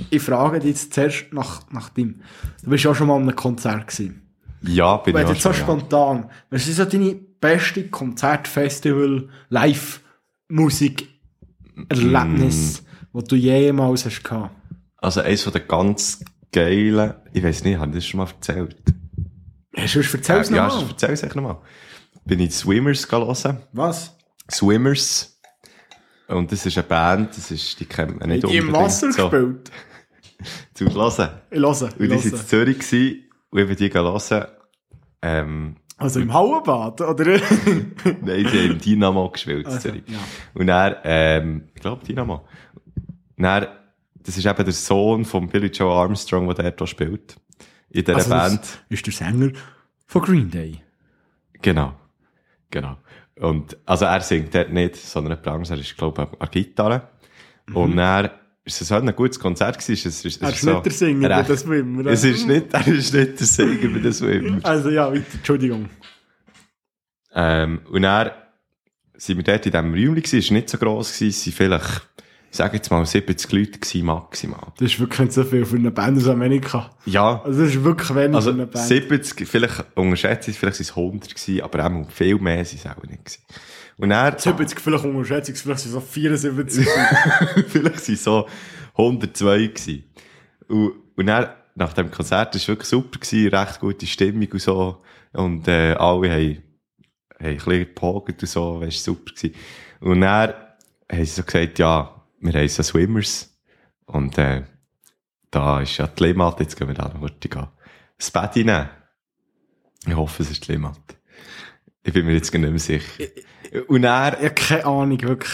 [0.10, 2.22] ich frage dich jetzt zuerst nach, nach dem.
[2.64, 4.22] Du bist ja auch schon mal an einem Konzert gewesen.
[4.62, 5.64] Ja, bin ich du auch jetzt so schon, ja.
[5.66, 9.28] spontan, was ist so deine beste Konzertfestival,
[10.54, 11.10] Live-Musik,
[11.90, 14.56] Erlebnis, wo du jemals hast gehabt?
[14.98, 18.76] Also eins von den ganz geilen, ich weiß nicht, habe ich das schon mal erzählt?
[19.76, 20.82] Hast du es erzähl's ja, nochmal?
[20.84, 21.58] ja, erzähl es echt nochmal.
[22.26, 23.58] Bin ich Swimmers hören.
[23.74, 24.16] Was?
[24.52, 25.40] Swimmers.
[26.28, 29.12] Und das ist eine Band, das ist, die kennt man nicht Die im unbedingt Wasser
[29.12, 29.30] so.
[29.30, 29.72] gespielt?
[30.76, 31.30] Zu hören.
[31.50, 32.48] Ich höre, Und die ich waren in.
[32.48, 34.46] Zürich gewesen, und ich bin die hören.
[35.24, 37.26] Ähm, Also im Hauenbad, oder?
[38.22, 40.20] nein, die haben im Dynamo gespielt Also, ja.
[40.54, 42.46] Und er, ähm, ich glaube Dynamo.
[43.38, 43.78] Und er,
[44.16, 47.38] das ist eben der Sohn von Billy Joe Armstrong, der dort spielt.
[47.90, 48.84] In dieser Also das Band.
[48.90, 49.52] ist der Sänger
[50.08, 50.82] von Green Day.
[51.62, 51.94] Genau.
[52.72, 52.98] Genau.
[53.40, 55.70] Und, also er singt dort nicht, sondern anderes.
[55.70, 57.10] Er ist, glaube ich, an Gitarre.
[57.74, 58.32] Und er,
[58.66, 60.08] ist es halt ein gutes Konzert gewesen.
[60.08, 60.38] Es ist, es.
[60.42, 62.06] Er ist ist nicht der Sänger bei recht- den Swimmer.
[62.12, 64.60] Es ist nicht, er ist nicht der Sänger bei den Swimmer.
[64.64, 65.90] Also ja, weiter, Entschuldigung.
[67.34, 68.32] Ähm, und dann
[69.16, 71.54] sind wir dort in diesem Räumchen gewesen, es war nicht so gross gewesen, es waren
[71.54, 72.08] vielleicht,
[72.52, 74.72] ich sage jetzt mal 70 Leute gewesen, maximal.
[74.78, 76.92] Das ist wirklich nicht so viel für eine Band aus Amerika.
[77.06, 78.86] Ja, Also das ist wirklich wenig also für eine Band.
[78.86, 82.80] 70, vielleicht unterschätze ich es, vielleicht sind es 100 gewesen, aber auch viel mehr sind
[82.80, 83.42] es auch nicht gewesen.
[83.98, 86.88] Und dann, 70, vielleicht Unterschätzung, vielleicht sind es so 74.
[87.68, 88.48] vielleicht sind es so
[88.94, 90.04] 102 gewesen.
[90.68, 94.62] Und, und dann, nach dem Konzert, das war wirklich super gewesen, recht gute Stimmung und
[94.62, 95.02] so.
[95.34, 96.64] Und, äh, alle haben,
[97.40, 99.56] haben ein bisschen gepogert und so, weißt, super gewesen.
[100.00, 100.54] Und dann
[101.12, 103.56] haben sie so gesagt, ja, wir haben so Swimmers.
[104.06, 104.64] Und, äh,
[105.50, 107.68] da ist ja die Lehmatte, jetzt gehen wir da noch kurz gehen.
[108.18, 108.90] Das Bett nehmen.
[110.06, 111.16] Ich hoffe, es ist die Lehmatte.
[112.04, 113.24] Ich bin mir jetzt gar nicht mehr sicher.
[113.88, 115.54] Und er, Ich habe keine Ahnung, wirklich.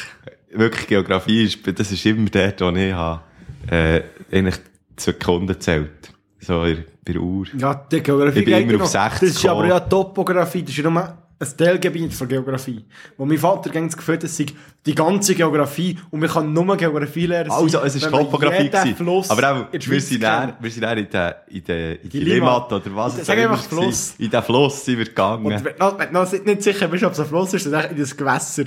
[0.51, 3.21] wirklich Geografie ist, das ist immer dort, wo ich habe,
[3.69, 4.01] äh,
[4.31, 4.55] eigentlich
[4.97, 6.13] Sekunden zählt.
[6.41, 7.47] So, bei der Uhr.
[7.57, 8.87] Ja, die Geografie Ich bin immer auf noch.
[8.87, 12.83] 60 Das ist aber ja Topografie, das ist ja nur ein Teilgebiet von Geografie.
[13.17, 14.53] Wo mein Vater ganz gefühlt hat,
[14.85, 17.51] die ganze Geografie und man kann nur Geografie lernen.
[17.51, 18.95] Also, es ist Topografie gewesen.
[19.29, 22.71] Aber auch, wir sind dann, wir sind dann in der, in der, in die, Limmat.
[22.71, 23.83] oder was es auch einfach immer.
[23.83, 24.15] Fluss.
[24.17, 25.45] In den Fluss sind wir gegangen.
[25.45, 27.99] Und wenn du noch, nicht sicher bist, ob es ein Fluss ist, dann echt in
[27.99, 28.63] das Gewässer.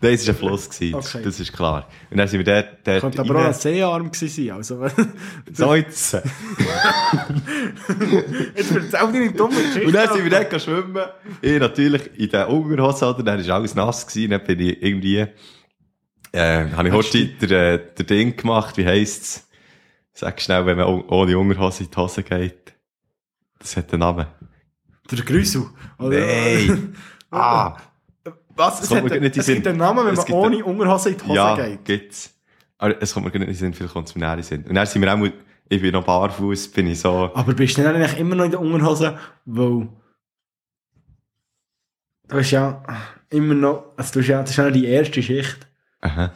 [0.00, 0.94] Nein, es war ein Fluss, gewesen.
[0.94, 1.20] Okay.
[1.24, 1.88] das ist klar.
[2.10, 3.54] Und dann sind wir dort, dort Könnte aber auch ein.
[3.54, 4.56] Seearm gewesen sein.
[4.56, 4.86] Also,
[5.52, 6.12] So jetzt.
[6.14, 6.24] wird
[8.88, 9.86] es auch nicht eine dumme Geschichte.
[9.86, 11.04] Und dann sind wir dort schwimmen.
[11.40, 13.22] Ich natürlich in den Unterhosen, oder?
[13.22, 14.30] Dann war alles nass gewesen.
[14.30, 15.26] Dann bin ich irgendwie,
[16.32, 18.76] äh, habe ich heute der, der Ding gemacht.
[18.76, 19.48] Wie heisst's?
[20.12, 22.74] Sag schnell, wenn man oh- ohne Unterhose in die Hose geht.
[23.58, 24.26] Das hat einen Namen.
[25.10, 25.66] Der Grüssel.
[25.98, 26.94] Nein.
[27.30, 27.76] ah.
[28.56, 28.82] Was?
[28.82, 31.24] Es, kommt hat, nicht in es gibt einen Namen, wenn man ohne Unterhose in die
[31.24, 31.84] Hose ja, geht.
[31.84, 32.32] gibt's.
[32.78, 34.38] Aber es kommt mir gar nicht in den Sinn, vielleicht kommt es mir näher in
[34.38, 34.64] den Sinn.
[34.64, 35.32] Und dann sind wir auch, mal-
[35.68, 38.50] ich bin noch barfuß, bin ich so, Aber bist du dann eigentlich immer noch in
[38.52, 39.88] der Unterhose, weil
[42.28, 42.82] du hast ja
[43.30, 45.66] immer noch, also du hast ja, das ist ja noch die erste Schicht.
[46.00, 46.32] aha.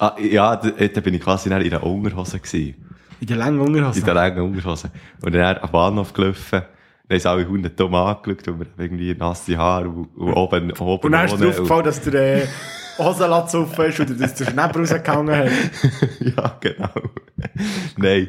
[0.00, 2.76] Ah, ja, da, da bin ich quasi in der Unterhose gewesen.
[3.20, 3.98] In der langen Unterhose.
[3.98, 4.92] In der langen Unterhose.
[5.22, 6.62] Und dann am Bahnhof gelaufen.
[7.08, 10.70] Dann haben alle Hunde dumm angeschaut, und wir haben irgendwie nasse Haare und, und oben,
[10.72, 12.46] oben und dann ist dir aufgefallen, dass der äh,
[12.98, 15.50] Hosenlatz offen ist oder dass der Schnepp rausgehangen hat.
[16.20, 17.10] ja, genau.
[17.96, 18.28] Nein.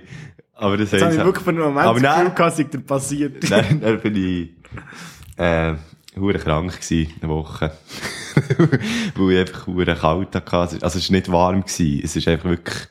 [0.55, 3.51] Aber das Jetzt habe ich wirklich für einen Moment Aber das Gefühl gehabt, passiert.
[3.51, 4.49] dann, dann bin ich,
[5.39, 5.75] äh,
[6.15, 7.71] hure krank gewesen, eine Woche.
[9.15, 10.51] Weil ich einfach hure kalt hatte.
[10.83, 12.01] Also, es war nicht warm gewesen.
[12.03, 12.87] Es ist einfach wirklich,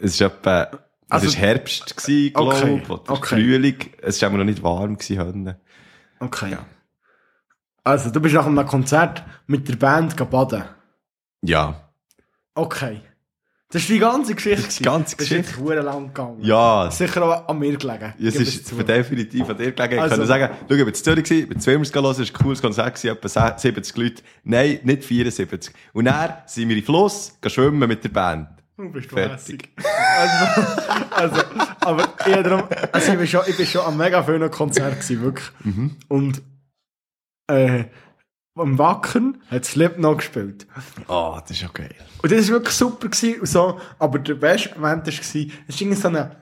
[0.00, 3.36] es ist etwa, es Also- ist Herbst gewesen, glaube Okay, ich, oder okay.
[3.36, 3.76] Frühling.
[4.02, 5.60] Es war noch nicht warm Hönne.
[6.18, 6.56] Okay.
[7.84, 10.64] Also, du bist nach einem Konzert mit der Band baden.
[11.42, 11.88] Ja.
[12.54, 13.00] Okay.
[13.68, 14.62] Das ist die ganze Geschichte.
[14.62, 15.52] Das ist die ganze Das ist Geschichte.
[15.54, 16.38] verdammt lang gegangen.
[16.42, 16.88] Ja.
[16.90, 18.14] Sicher auch an mir gelegen.
[18.22, 18.76] Es Gebe ist zu.
[18.76, 19.94] definitiv an dir gelegen.
[19.94, 22.26] Ich Also- kann sagen, schau, ich bin in Zürich ich bin zweimal hören, es war
[22.26, 24.22] ein cooles Konzert etwa se- 70 Leute.
[24.44, 25.74] Nein, nicht 74.
[25.92, 28.48] Und dann sind wir den Fluss, gehen schwimmen mit der Band.
[28.76, 29.70] Du bist Fertig.
[30.16, 30.62] Also,
[31.10, 31.42] also,
[31.80, 35.22] aber eher darum, also ich bin schon, ich bin schon am mega vielen Konzert gewesen,
[35.22, 35.48] wirklich.
[35.64, 35.96] Mhm.
[36.08, 36.42] Und,
[37.48, 37.84] äh,
[38.56, 40.66] am Wacken hat Slipknot gespielt.
[41.08, 41.94] Oh, das ist ja geil.
[42.22, 45.42] Und das war wirklich super gewesen, und so, aber der beste Moment war, es war
[45.68, 46.36] irgendwie so eine,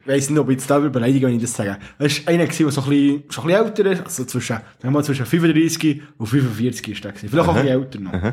[0.00, 1.78] ich weiss nicht, ob ich jetzt da beleidige, wenn ich das sage.
[1.98, 4.60] Es war einer, gewesen, der so ein bisschen, schon ein bisschen älter ist, also zwischen,
[4.80, 7.28] wir mal, zwischen 35 und 45 ist der gewesen.
[7.28, 8.32] Vielleicht auch ein bisschen älter noch.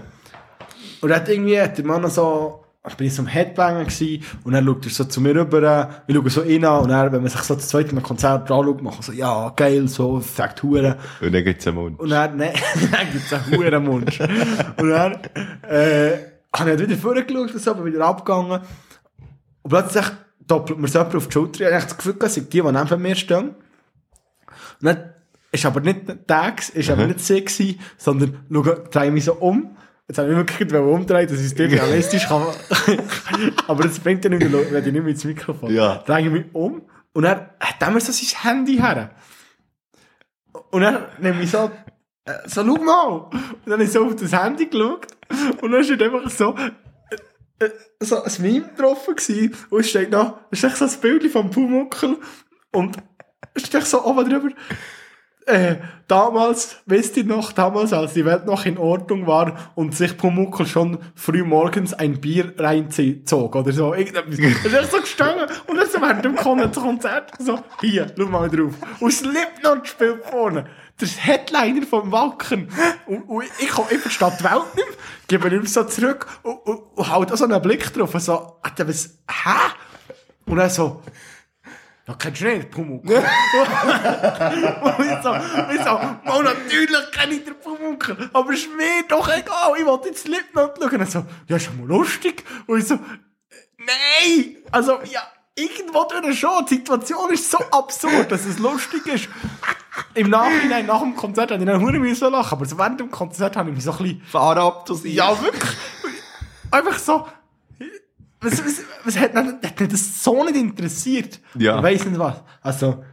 [1.01, 4.23] Und er hat irgendwie, hat der Mann noch so, ich bin so am Headbanger gewesen,
[4.43, 5.61] und dann schaut er so zu mir rüber,
[6.07, 8.81] wir schauen so rein, und dann, wenn man sich so das zweite Mal Konzert anschaut,
[8.81, 10.97] macht er so, ja, geil, so, sagt Hure.
[11.21, 11.99] Und dann gibt's einen Mund.
[11.99, 12.53] Und dann, ne,
[12.91, 14.19] dann gibt's einen Hurenmund.
[14.77, 15.13] und dann,
[15.69, 18.61] äh, habe ich halt wieder vorgeschaut und so, bin wieder abgegangen.
[19.61, 20.05] Und plötzlich
[20.47, 21.67] doppelt mir so jemand auf die Schulter.
[21.67, 23.49] Ich habe das Gefühl, sind die, die neben mir stehen.
[23.49, 23.55] Und
[24.81, 25.13] dann
[25.51, 29.75] ist aber nicht der ist aber nicht sie gewesen, sondern schau, drehe mich so um.
[30.07, 32.47] Jetzt habe ich mich wirklich umdrehen, dass ich es dir realistisch kann.
[33.67, 35.73] aber das bringt ja nicht, wenn ich nicht mehr ins Mikrofon.
[35.73, 35.97] Ja.
[36.05, 39.11] Drehe ich mich um und dann hat er mir so sein Handy her.
[40.69, 41.71] Und dann nehme ich so,
[42.25, 43.07] äh, so, schau mal.
[43.31, 43.33] Und
[43.65, 45.07] dann habe ich so auf das Handy geschaut.
[45.61, 46.55] Und dann steht einfach so,
[47.59, 49.55] äh, äh, so ein Meme getroffen gewesen.
[49.69, 52.17] Und es steht noch, es ist echt so ein Bild vom Pumuckel.
[52.71, 52.97] Und
[53.53, 54.49] es steht so oben drüber,
[55.45, 55.75] äh,
[56.07, 60.65] damals, wisst ihr noch, damals, als die Welt noch in Ordnung war und sich Pumuckel
[60.65, 63.93] schon früh morgens ein Bier reinzog oder so.
[63.93, 64.37] Irgendetwas.
[64.71, 68.49] Das ist so gestanden und dann so während dem Kon- Konzert so, hier, schau mal
[68.49, 68.73] drauf.
[68.99, 70.65] Und Slipknot spielt vorne.
[70.99, 72.69] Der Headliner vom Wacken.
[73.05, 74.95] Und, und ich, ich verstehe die Welt nicht mehr,
[75.27, 78.57] gebe ihm so zurück und, und, und halt auch so einen Blick drauf und so,
[78.77, 79.49] was, hä?
[80.45, 81.01] Und er so,
[82.07, 83.15] ja, kennst du nicht, Pumuckl?
[83.15, 83.23] und
[84.99, 85.35] ich so,
[85.73, 90.09] ich so, mal natürlich kenne ich den Pumuckl, aber ist mir doch egal, ich wollte
[90.09, 90.99] jetzt Slipknot schauen.
[90.99, 92.43] Und so, ja, ist ja mal lustig.
[92.67, 92.99] Und ich so,
[93.79, 94.57] nein!
[94.71, 95.21] Also, ja,
[95.55, 99.29] irgendwo durch schon, die Situation ist so absurd, dass es lustig ist.
[100.13, 103.09] Im Nachhinein, nach dem Konzert, habe ich dann hure müssen lachen, aber so während dem
[103.09, 105.15] Konzert habe ich mich so ein bisschen, siehst.
[105.15, 105.75] ja, wirklich,
[106.69, 107.27] einfach so,
[108.45, 111.39] was, was, was hat, ihn- hat mich das so nicht interessiert?
[111.57, 111.77] Ja.
[111.77, 112.41] Ich weiss nicht was.
[112.61, 113.03] Also,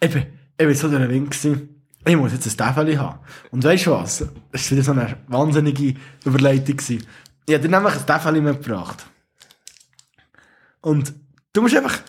[0.00, 0.22] ich bin,
[0.58, 1.82] ich bin so der Wind gewesen.
[2.06, 3.18] Ich muss jetzt ein Täfeli haben.
[3.50, 4.18] Und weißt du was?
[4.52, 5.94] Das war wieder so eine wahnsinnige
[6.24, 7.04] Überleitung gewesen.
[7.46, 9.04] Ich habe dir nämlich ein Täfeli mitgebracht.
[10.80, 11.12] Und
[11.52, 12.00] Du musst einfach,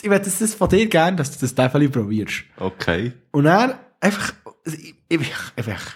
[0.00, 2.44] ich werde das von dir gerne, dass du das Tafel probierst.
[2.56, 3.12] Okay.
[3.32, 4.32] Und dann einfach,
[4.64, 5.94] ich, ich, einfach,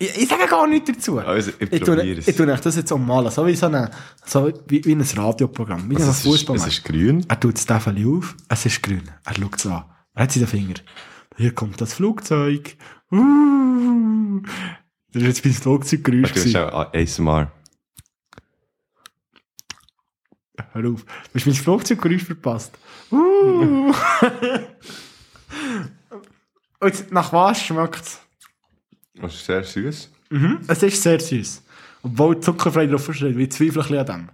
[0.00, 1.18] ich, ich sage gar nichts dazu.
[1.18, 2.26] Also, ich ich tue, es.
[2.26, 3.90] ich tue das jetzt ummalen, so wie so ein,
[4.24, 6.68] so wie, wie ein Radioprogramm, wie ein Also, es, ist, Fußballmatch.
[6.68, 7.24] es ist grün.
[7.28, 9.02] Er tut das Tafel auf, es ist grün.
[9.24, 9.84] Er schaut es an.
[10.14, 10.74] Er hat sie den Finger.
[11.36, 12.76] Hier kommt das Flugzeug.
[13.12, 14.40] Uh.
[15.12, 16.30] Das war jetzt mein Flugzeuggeräusch.
[16.30, 16.56] Hast gewesen.
[16.56, 17.52] auch ASMR.
[20.72, 21.04] Hör auf.
[21.04, 22.72] Du hast mein Flugzeuggeräusch verpasst.
[23.12, 23.92] Uh.
[26.78, 28.20] Und jetzt, nach was schmeckt es?
[29.20, 30.10] Das ist sehr süß.
[30.30, 30.60] Mhm.
[30.66, 31.62] Es ist sehr süß.
[32.02, 33.36] Obwohl zuckerfrei drauf steht.
[33.36, 34.28] Ich zweifle ein bisschen an dem.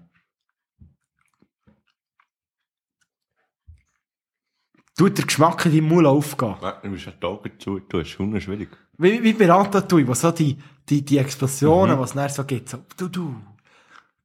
[4.97, 6.55] Tut der Geschmack in deinem Mund aufgehen.
[6.83, 8.71] Du musst die Augen zu tun, ist schon schwierig.
[8.97, 10.57] Wie, wie bei Ratatouille, wo so die,
[10.89, 13.37] die, die Explosionen, was es dann so gibt, so du du,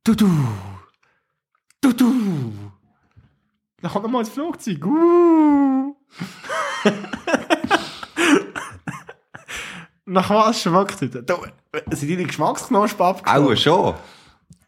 [0.03, 0.29] du du,
[1.81, 2.53] du du.
[3.81, 4.85] Dann kommt nochmal das Flugzeug.
[4.85, 5.95] Uh.
[10.11, 11.25] Nach was schmeckt es?
[11.25, 11.37] Da
[11.95, 13.53] sind deine Geschmacksknospen abgestorben?
[13.53, 13.95] Auch schon.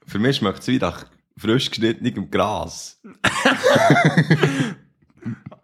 [0.08, 1.06] Für mich schmeckt es wie nach
[1.38, 3.02] frisch geschnittenem Gras.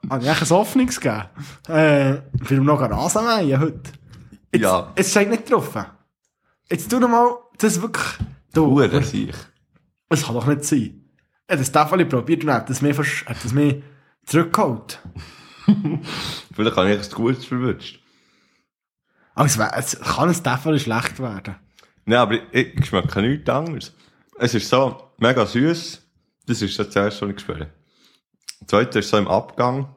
[0.09, 1.23] Habe ich ein Offenes gegeben?
[1.69, 3.91] Äh, für noch einen Rasenmähen heute.
[4.51, 4.91] Jetzt, Ja.
[4.97, 5.73] Jetzt steht nicht drauf.
[6.69, 8.05] Jetzt tu noch mal, das wirklich,
[8.53, 9.33] du, Hure sich.
[10.09, 11.05] das kann doch nicht sein.
[11.47, 13.81] Er hat das Tafel probiert und hat das mir, hat das mir
[14.25, 14.99] zurückgeholt.
[16.53, 17.98] Vielleicht habe ich etwas Gutes verwünscht.
[19.35, 21.55] Also, es kann ein Tafel schlecht werden.
[22.05, 23.93] Nein, aber ich, ich schmecke nichts anderes.
[24.37, 26.01] Es ist so mega süß.
[26.47, 27.71] Das ist das zuerst, was ich gespürt habe.
[28.61, 29.95] Das zweite ist so im Abgang.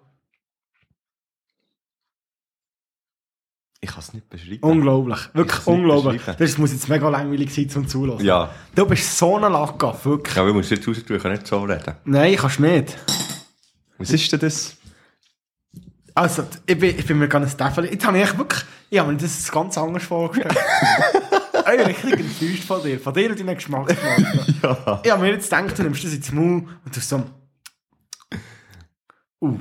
[3.81, 4.61] Ich kann es nicht beschreiben.
[4.61, 5.19] Unglaublich.
[5.29, 6.23] Ich Wirklich unglaublich.
[6.39, 8.25] Das muss jetzt mega langweilig sein zum Zuhören.
[8.25, 8.49] Ja.
[8.77, 10.37] Du bist so ein Lacker, wirklich.
[10.37, 11.97] Ja, aber ich muss jetzt raus tun, ich kann nicht so reden.
[12.05, 12.97] Nein, kannst nicht.
[13.99, 14.77] Was ist denn das?
[16.15, 17.87] Also, ich bin, ich bin mir gar nicht Tafel.
[17.87, 20.55] Jetzt habe ich wirklich, ich habe mir das ganz anders vorgestellt.
[21.55, 24.57] ich bin richtig enttäuscht von dir, von dir und deinen Geschmacksnoten.
[24.63, 25.01] Ja.
[25.03, 27.25] Ich habe mir jetzt gedacht, du nimmst das ins Maul und du so.
[29.41, 29.59] Uh.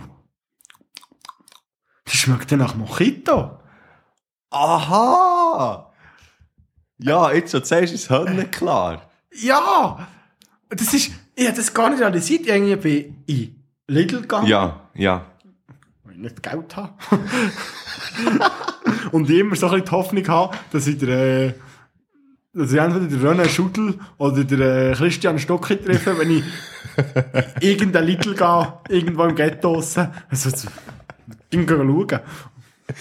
[2.05, 3.57] Das schmeckt ja nach Mojito.
[4.51, 5.91] Aha!
[6.99, 9.09] Ja, jetzt, wo du sagst, ist es nicht klar.
[9.33, 10.07] Ja!
[10.69, 12.41] Das ist, ich habe das gar nicht realisiert.
[12.41, 15.30] Ich irgendwie bin in Lidl gegangen, Ja, ja.
[16.11, 16.93] Weil ich nicht Geld habe.
[19.11, 21.53] und ich immer so ein bisschen die Hoffnung habe, dass ich der, äh,
[22.53, 26.43] dass ich entweder den René Schudel oder den äh, Christian Stocki treffe, wenn ich
[27.61, 30.09] in irgendein Lidl gehe, irgendwo im Ghetto draussen.
[30.29, 30.67] Also, so,
[31.49, 32.19] ging schauen.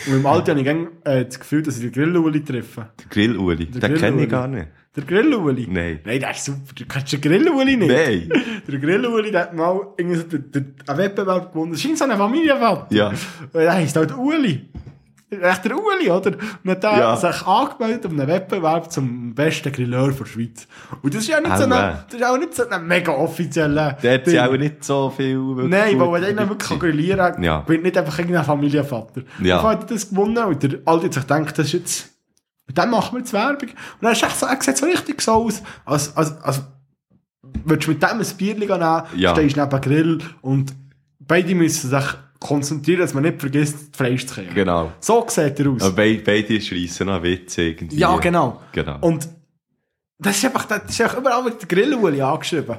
[0.07, 2.91] Und im Alter habe ich gern, äh, das Gefühl, dass ich den Grill-Uli treffe.
[3.01, 3.67] Der Grill-Uli.
[3.67, 4.01] Den Grill-Uli.
[4.01, 4.69] kenne ich gar nicht.
[4.97, 5.69] Der Grill-Uli?
[5.71, 6.01] Nein.
[6.05, 6.59] Nein, der ist super.
[6.75, 7.93] Du kennst den Grill-Uli nicht?
[7.93, 8.29] Nein.
[8.67, 11.73] Der Grill-Uli, der hat mal irgendwie so den, den, einen Wettbewerb gewonnen.
[11.73, 12.87] Das ist so ein Familienvater.
[12.95, 13.09] Ja.
[13.09, 13.19] Und
[13.55, 14.69] der heisst halt Uli.
[15.31, 16.33] Echt der Uli, oder?
[16.65, 17.17] Und hat der Ja.
[17.17, 20.67] sich angemeldet auf einen Wettbewerb zum besten Grilleur der Schweiz.
[21.03, 21.79] Und das ist ja nicht so Aua.
[21.91, 25.09] ein, das ist auch nicht so ein mega offizieller Der hat ja auch nicht so
[25.17, 25.39] viel.
[25.39, 27.61] Nein, weil wenn einer wirklich grillieren kann, Ja.
[27.61, 29.23] bin nicht einfach irgendein Familienvater.
[29.41, 29.63] Ja.
[29.63, 32.11] Hat er das gewonnen und der Aldi hat sich gedacht, das ist jetzt,
[32.71, 33.69] mit dem machen wir jetzt Werbung.
[33.69, 36.63] Und dann ist echt so, er sieht so richtig so aus, als, als, als
[37.65, 39.33] würdest du mit dem ein Bierchen nehmen, Ja.
[39.35, 40.73] stehst neben dem Grill und
[41.19, 42.05] beide müssen sich
[42.39, 44.55] konzentrieren, dass man nicht vergisst, das Fleisch zu kriegen.
[44.55, 44.93] Genau.
[45.01, 45.83] So sieht er aus.
[45.83, 47.97] Aber beide, beide schreissen noch Witze irgendwie.
[47.97, 48.61] Ja, genau.
[48.73, 48.99] Genau.
[49.01, 49.29] Und
[50.19, 52.77] das ist einfach, das ist einfach überall mit der Grilluli angeschrieben.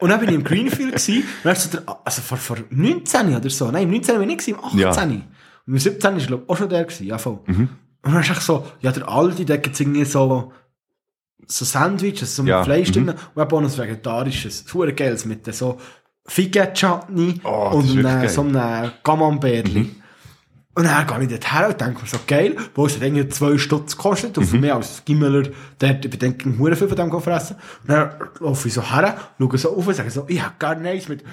[0.00, 3.34] Und dann bin ich im Greenfield gewesen, und dann so der, also vor, vor 19
[3.34, 5.10] oder so, nein, im 19 war ich nicht, im 18.
[5.10, 5.24] Und
[5.66, 7.40] im 17 war glaube ich auch schon der gewesen, ja voll.
[7.46, 7.68] Mhm.
[8.02, 10.52] Und dann ist echt so, ja der Aldi, der gibt irgendwie so,
[11.46, 13.06] so Sandwiches, so mit Ja, Fleisch mhm.
[13.06, 15.78] drin, und eben auch ein vegetarisches, super geiles, mit so
[16.26, 19.68] Figue-Chutney Oh, und einem, so einem Camembert.
[20.78, 23.28] Und dann gehe ich dort her und denke mir so, geil, wo es hat irgendwie
[23.28, 25.48] zwei Stutz gekostet und für mich als Gimmeler,
[25.80, 27.56] der hat, ich denke, hure viel von dem gefressen.
[27.82, 30.76] Und dann laufe ich so her, schaue so auf und sage so, ich hab gar
[30.76, 31.24] nichts mit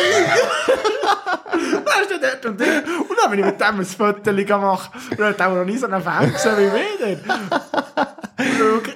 [0.00, 1.84] Grilluli.
[1.84, 2.84] Weißt du, dort und dort.
[2.86, 4.30] Und dann bin ich mit dem ein Foto.
[4.30, 7.62] Und er hat auch noch nie so einen Fan gesehen wie wir dort.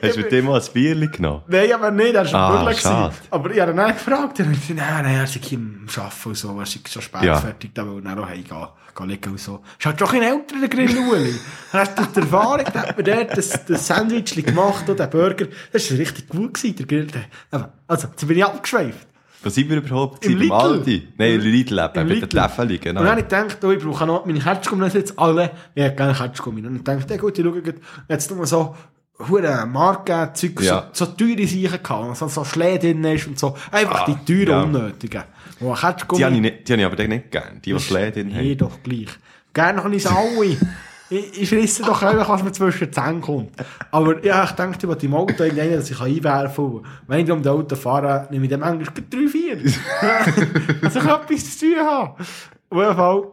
[0.03, 1.43] Hast du mit dem mal ein Bierchen genommen?
[1.49, 2.81] Nein, aber nicht, er war Ah, schon wirklich.
[2.81, 3.15] schade.
[3.31, 6.29] Aber ich habe ihn dann gefragt, er hat gesagt, nein, nein, er sei am Arbeiten
[6.29, 7.37] und so, er sei schon spät Ja.
[7.37, 9.63] fertig, da will er dann auch heimgehen, gehen liegen und so.
[9.79, 11.35] Ist halt doch ein älterer, der Grill-Uli.
[11.73, 15.11] er hat durch die Erfahrung, der hat mir dort das, das Sandwich gemacht und den
[15.11, 17.07] Burger, das war richtig gut gewesen, der Grill.
[17.87, 19.07] Also, jetzt bin ich abgeschweift.
[19.45, 20.25] Wo sind wir überhaupt?
[20.25, 20.53] Im Lidl.
[20.53, 21.09] Aldi?
[21.19, 23.01] Nein, im Lidl eben, mit der Tafel, genau.
[23.01, 25.97] Und dann habe ich gedacht, oh, ich brauche noch meine Herzgummi, jetzt alle, ich hätte
[25.97, 26.67] gerne Herzgummi.
[26.67, 27.63] Und ich dachte, ja gut, ich schaue
[28.09, 28.75] jetzt wir so,
[29.29, 30.89] hure Marke, Zeug, Ja.
[30.93, 33.55] so, so teure Sachen gehabt, so, so Schlee drin ist und so.
[33.71, 34.63] Einfach Ah, die teuren, ja.
[34.81, 35.23] unnötigen.
[35.61, 37.61] Ketschgummi- Die habe ich, nicht, die habe ich aber nicht gern.
[37.65, 38.59] Die, die Schläge drin Nee, haben.
[38.59, 39.09] doch gleich.
[39.53, 40.57] Gerne habe ich es alle.
[41.11, 43.53] Ich, ich frisse doch einfach, was mir zwischen den Zähnen kommt.
[43.91, 46.93] Aber ja, ich denke, die Auto irgendeinen, dass ich einwerfen kann.
[47.07, 49.57] Wenn ich um das Auto fahre, nehme ich dann manchmal drei, vier.
[50.83, 52.17] dass ich etwas zu tun habe.
[52.71, 53.25] Auf jeden Fall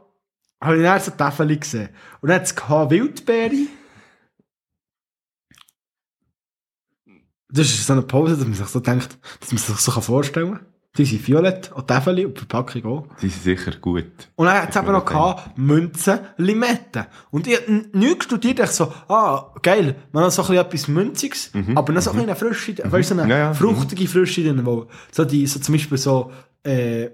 [0.61, 1.89] habe ich dann so Täfeli gesehen.
[2.21, 2.55] Und dann hat es
[2.89, 3.67] Wildbeere.
[7.53, 10.53] Das ist so eine Pause, dass man sich so denkt, dass man sich so vorstellen
[10.53, 10.65] kann.
[10.97, 13.07] Die sind violett, auch Täfeli und die Verpackung auch.
[13.21, 14.29] Die sind sicher gut.
[14.35, 17.05] Und dann hat es eben noch gehabt, Münzen, Limetten.
[17.29, 20.87] Und ich habe nichts studiert, ich so, ah, geil, man hat so ein bisschen etwas
[20.89, 23.29] Münziges, aber noch so ein bisschen eine frische, weißt du, so eine Mhm.
[23.31, 23.53] Ja, ja.
[23.53, 26.31] fruchtige Frische drin, wo, so die, so zum Beispiel so,
[26.63, 27.09] äh,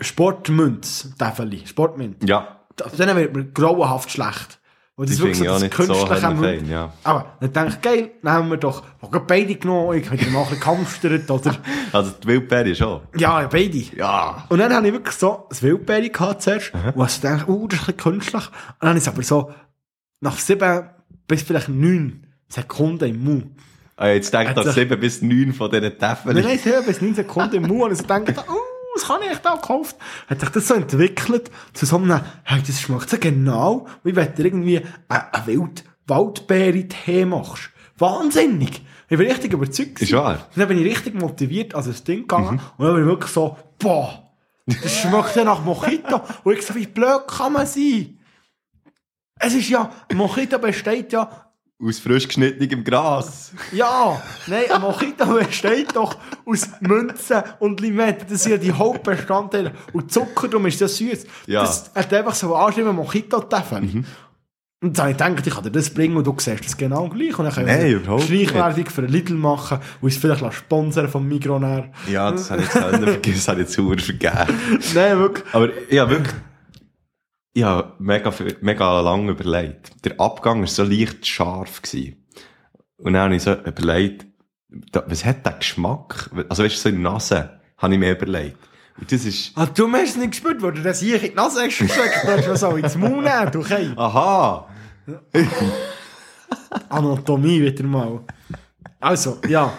[0.00, 2.16] Sportmünz, Täfeli, Sportmünz.
[2.26, 2.60] Ja,
[2.96, 4.59] Dann wird man grauenhaft schlecht.
[5.04, 6.92] Die das finde ich auch das nicht so künstliche Mün- fein, ja.
[7.04, 10.40] Aber dann denke ich, geil, dann haben wir doch, auch beide genommen, ich hätte mal
[10.42, 11.56] ein bisschen gehamstert, oder?
[11.92, 13.00] Also die Wildbeere schon.
[13.16, 13.78] Ja, beide.
[13.96, 14.44] Ja.
[14.48, 16.72] Und dann habe ich wirklich so ein Wildbeere gehabt zuerst.
[16.94, 18.44] Und ich dachte, uh, das ist ein bisschen künstlich.
[18.46, 19.50] Und dann habe ich es aber so
[20.20, 20.90] nach sieben
[21.26, 23.46] bis vielleicht neun Sekunden im Mund.
[23.96, 26.34] Ah, jetzt denkt das sich- sieben bis neun von diesen Täfeln.
[26.36, 27.82] Nein, nein, sieben bis neun Sekunden im Mund.
[27.82, 28.52] Und ich so gedacht, uh,
[29.00, 29.96] was kann ich da gekauft?
[30.28, 34.34] Hat sich das so entwickelt zu so einem, hey, das schmeckt so genau, wie wenn
[34.34, 37.70] du irgendwie eine, eine Wild Waldbeere-Tee machst.
[37.98, 38.82] Wahnsinnig!
[39.08, 40.00] Ich bin richtig überzeugt.
[40.02, 40.46] Ist wahr.
[40.54, 42.60] Und dann bin ich richtig motiviert an das Ding gegangen.
[42.76, 44.30] Und dann bin ich wirklich so, boah,
[44.66, 46.20] das schmeckt ja nach Mojito.
[46.44, 48.18] Und ich so, wie blöd kann man sein?
[49.36, 51.49] Es ist ja, Mojito besteht ja
[51.82, 53.52] Aus frisch geschnittenem Gras.
[53.72, 58.26] ja, nein, ein Mojito besteht doch aus Münzen und Limetten.
[58.28, 59.72] Das sind ja die Hauptbestandteile.
[59.94, 61.24] Und Zucker, darum ist das süß.
[61.46, 61.62] Ja.
[61.62, 64.04] Das hat einfach so anschreiben, Mojito-Täfel.
[64.82, 67.08] Und dann habe ich gedacht, ich kann dir das bringen und du siehst das genau
[67.08, 67.38] gleich.
[67.38, 71.26] Und dann können Nein, wir überhaupt Schleichwerbung für Lidl machen und uns vielleicht sponsern vom
[71.28, 71.92] Migronair.
[72.10, 74.80] Ja, das habe ich jetzt auch nicht vergessen, das habe ich jetzt vergeben.
[74.94, 75.54] Nein, wirklich.
[75.54, 76.34] Aber ja, wirklich.
[77.52, 80.04] Ich habe mega, mega lange überlegt.
[80.04, 81.82] Der Abgang war so leicht scharf.
[81.82, 82.24] Gewesen.
[82.98, 84.26] Und dann habe ich so überlegt,
[84.92, 86.30] was hat der Geschmack?
[86.48, 88.56] Also weißt du, so in der Nase habe ich mir überlegt.
[88.98, 91.34] Und das ist, Ah, du hast es nicht gespürt, weil du das hier in die
[91.34, 92.24] Nase hast gesteckt.
[92.24, 93.90] Hast was so ins Maul nehmen, du Kei.
[93.96, 94.68] aha!
[96.88, 98.20] Anatomie wieder mal.
[99.00, 99.72] Also, ja.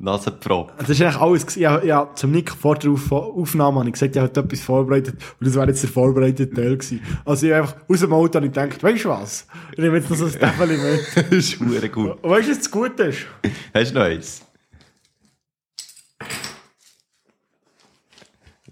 [0.00, 0.72] Nasenpfropf.
[0.78, 1.54] Das ist eigentlich alles.
[1.56, 5.14] Ja, ja, zum Nick vor der Auf Aufnahme habe ich gesagt, ich habe etwas vorbereitet.
[5.40, 7.00] Und das wäre jetzt der vorbereitete Teil gewesen.
[7.24, 9.46] Also ich habe einfach aus dem Auto habe ich gedacht, weißt du was?
[9.72, 11.00] Ich nehme jetzt noch so ein Täfeli mit.
[11.30, 12.22] Das ist verdammt gut.
[12.22, 13.26] Und weißt du, was das Gute ist?
[13.74, 14.42] Hast du noch eins?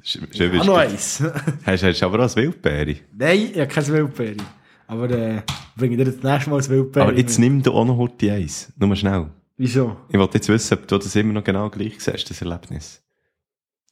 [0.02, 1.22] Sch- Schön, Ah, noch eins.
[1.66, 2.96] Hast hast du aber auch ein Wildbeere?
[3.16, 4.36] Nein, ich habe kein Wildbeere.
[4.86, 5.42] Aber äh,
[5.76, 7.50] bringe dir das nächste Mal das Wildbeere Aber jetzt mit.
[7.50, 8.72] nimm du auch noch heute eins.
[8.78, 9.26] Nur mal schnell.
[9.56, 9.96] Wieso?
[10.08, 13.02] Ich wollte jetzt wissen, ob du das immer noch genau gleich siehst, das Erlebnis.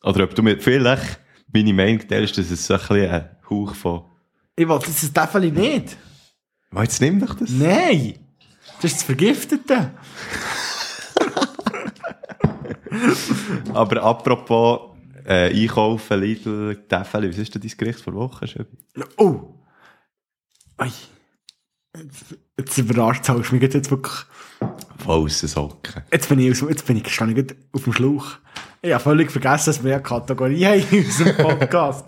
[0.03, 1.20] Oder ob du mir vielleicht
[1.53, 4.05] meine Meinung teilst, dass es so ein bisschen ein Hauch von...
[4.57, 5.96] Ich wollte das Täfeli nicht.
[6.74, 7.50] Oh, jetzt nimm doch das.
[7.50, 8.18] Nein!
[8.77, 9.92] Das ist das Vergiftete.
[13.72, 18.46] Aber apropos äh, Einkaufen, Lidl, Tafel, was ist denn dein Gericht vor Woche?
[18.46, 18.77] Schöbi?
[19.16, 19.55] Oh!
[20.77, 20.90] Ei.
[22.59, 24.27] Jetzt, überrascht es mich jetzt wirklich.
[25.05, 26.03] Den Socken.
[26.11, 28.27] Jetzt bin ich, jetzt bin ich, gerade auf dem Schlauch.
[28.81, 32.05] Ich habe völlig vergessen, dass wir eine Kategorie haben in unserem Podcast.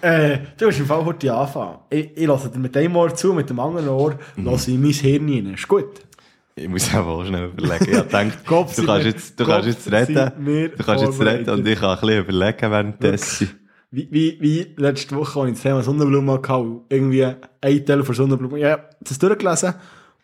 [0.00, 1.78] äh, du musst im Fall heute anfangen.
[1.90, 4.92] Ich, ich lasse dir mit einem Ohr zu, mit dem anderen Ohr lasse ich mein
[4.92, 5.54] Hirn rein.
[5.54, 6.02] Ist gut?
[6.54, 7.84] Ich muss auch schnell überlegen.
[7.84, 10.72] Ich denke, du kannst jetzt, du kannst jetzt reden.
[10.76, 13.50] Du kannst jetzt reden und ich kann ein bisschen überlegen währenddessen.
[13.92, 18.04] Wie, wie, wie letzte Woche, als ich das Thema Sonnenblume hatte, und irgendwie ein Teil
[18.04, 19.74] von Sonnenblume, ja, das durchgelesen,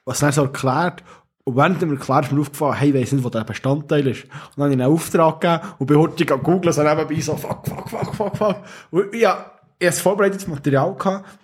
[0.05, 1.03] was dann so erklärt,
[1.47, 4.25] und während dem Erklären ist mir aufgefallen, hey, ich weiss nicht, wo der Bestandteil ist.
[4.25, 7.65] Und dann habe ich einen Auftrag gegeben und bin heute googeln, so nebenbei so, fuck,
[7.65, 8.57] fuck, fuck, fuck, fuck.
[8.91, 11.39] Und ich habe ein vorbereitetes Material gehabt,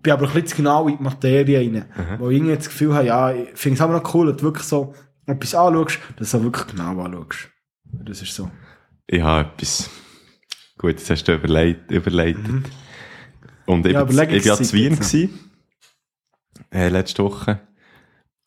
[0.00, 1.84] bin aber ein bisschen zu genau in die Materie rein.
[2.20, 4.42] Wo ich irgendwie das Gefühl habe, ja, ich finde es aber noch cool, dass du
[4.44, 4.94] wirklich so
[5.26, 7.48] etwas anschaust, dass du auch wirklich genau anschaust.
[7.84, 8.48] Das ist so.
[9.08, 9.90] Ich habe etwas.
[10.78, 12.70] Gut, das hast du überlegt, überleitet.
[13.66, 14.94] Und ich, Ja, war ja zu Wien.
[14.94, 15.50] Gewesen,
[16.70, 17.58] äh, letzte Woche.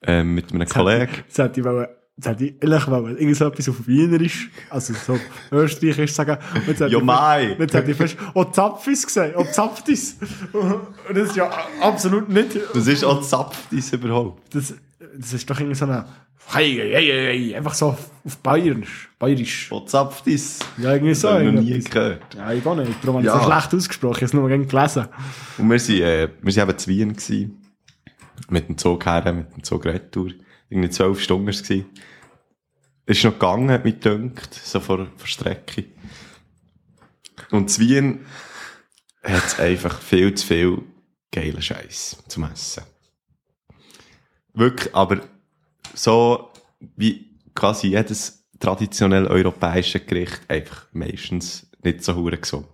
[0.05, 1.09] Ähm, mit einem Kollegen.
[1.27, 1.87] Jetzt hätte ich wollen,
[2.17, 5.17] jetzt hätte ich ehrlich wollen, irgend so etwas auf Wienerisch, also so
[5.51, 6.37] Österreichisch sagen.
[6.55, 7.55] Und jetzt Jo mai.
[7.59, 10.17] Jetzt hätte ich fast, oh Zapfis gesagt, oh Zapftis.
[10.51, 10.81] Und
[11.17, 11.49] das ist ja
[11.81, 14.53] absolut nicht, Das ist auch Zapftis überhaupt.
[14.55, 14.73] das,
[15.17, 16.05] das ist doch irgendwie so eine,
[16.53, 17.87] hey, hey, hey, einfach so
[18.25, 19.71] auf Bayerisch, Bayerisch.
[19.71, 20.59] Auch Zapftis.
[20.77, 21.27] Ja, irgendwie so.
[21.37, 21.91] Ich noch nie irgendetwas.
[21.91, 22.35] gehört.
[22.35, 23.37] Ja, ich gar nicht, darum habe ich Ja.
[23.37, 25.05] es so schlecht ausgesprochen, ich habe es nur gerne gelesen.
[25.57, 27.59] Und wir sind, äh, wir sind eben zu Wien gewesen.
[28.49, 30.31] Mit dem Zug her, mit dem Zug retour.
[30.69, 31.69] irgendwie zwölf Stunden war es.
[33.05, 35.85] Ist noch gegangen, hat mich gedünkt, so vor, vor Strecke.
[37.51, 38.25] Und zu Wien
[39.23, 40.81] hat es einfach viel zu viel
[41.31, 42.83] geilen Scheiß zum Essen.
[44.53, 45.21] Wirklich, aber
[45.93, 46.51] so
[46.95, 52.67] wie quasi jedes traditionell europäische Gericht einfach meistens nicht so hure gesund.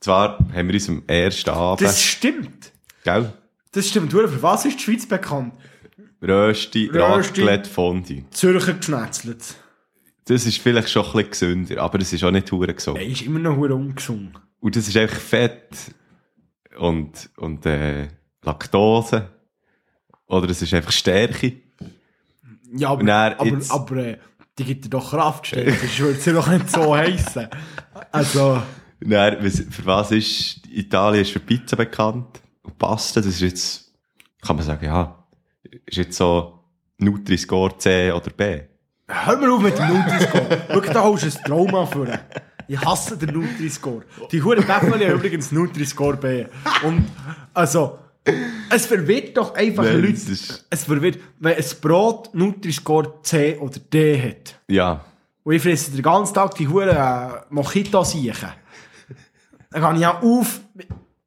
[0.00, 2.72] Zwar haben wir uns am ersten Abend, Das stimmt.
[3.04, 3.32] gell?
[3.72, 4.12] Das stimmt.
[4.12, 5.54] Für was ist die Schweiz bekannt?
[6.22, 7.42] Rösti, Rösti.
[7.42, 8.24] Raclette, Fondue.
[8.30, 9.42] Zürcher geschnetzelt.
[10.24, 12.98] Das ist vielleicht schon ein bisschen gesünder, aber es ist auch nicht hure gesund.
[12.98, 14.32] Ey, ist immer noch hure ungesund.
[14.60, 15.68] Und das ist einfach Fett
[16.78, 18.08] und, und äh,
[18.42, 19.28] Laktose.
[20.26, 21.54] Oder es ist einfach Stärke.
[22.74, 23.02] Ja, aber,
[23.38, 24.18] aber, jetzt- aber äh,
[24.58, 27.48] die gibt dir doch Kraft, Das würde sie doch nicht so heissen.
[28.12, 28.60] Also,
[29.00, 32.40] was- für was ist Italien ist für Pizza bekannt?
[32.76, 33.92] Pasta, das ist jetzt,
[34.42, 35.24] kann man sagen, ja,
[35.86, 36.58] ist jetzt so
[36.98, 38.60] Nutri-Score C oder B.
[39.08, 40.66] hör mal auf mit dem Nutri-Score.
[40.72, 42.06] Schau, da holst du ein Trauma vor.
[42.66, 44.02] Ich hasse den Nutri-Score.
[44.30, 46.46] Die Huren Bäffeli haben übrigens Nutri-Score B.
[46.84, 47.06] Und,
[47.54, 47.98] also,
[48.70, 50.16] es verwirrt doch einfach Nein, Leute.
[50.70, 54.60] Es verwirrt, wenn ein Brot Nutri-Score C oder D hat.
[54.68, 55.04] Ja.
[55.44, 58.50] Und ich fresse den ganzen Tag die Huren äh, Mojitos siechen.
[59.70, 60.60] Dann kann ich ja auf,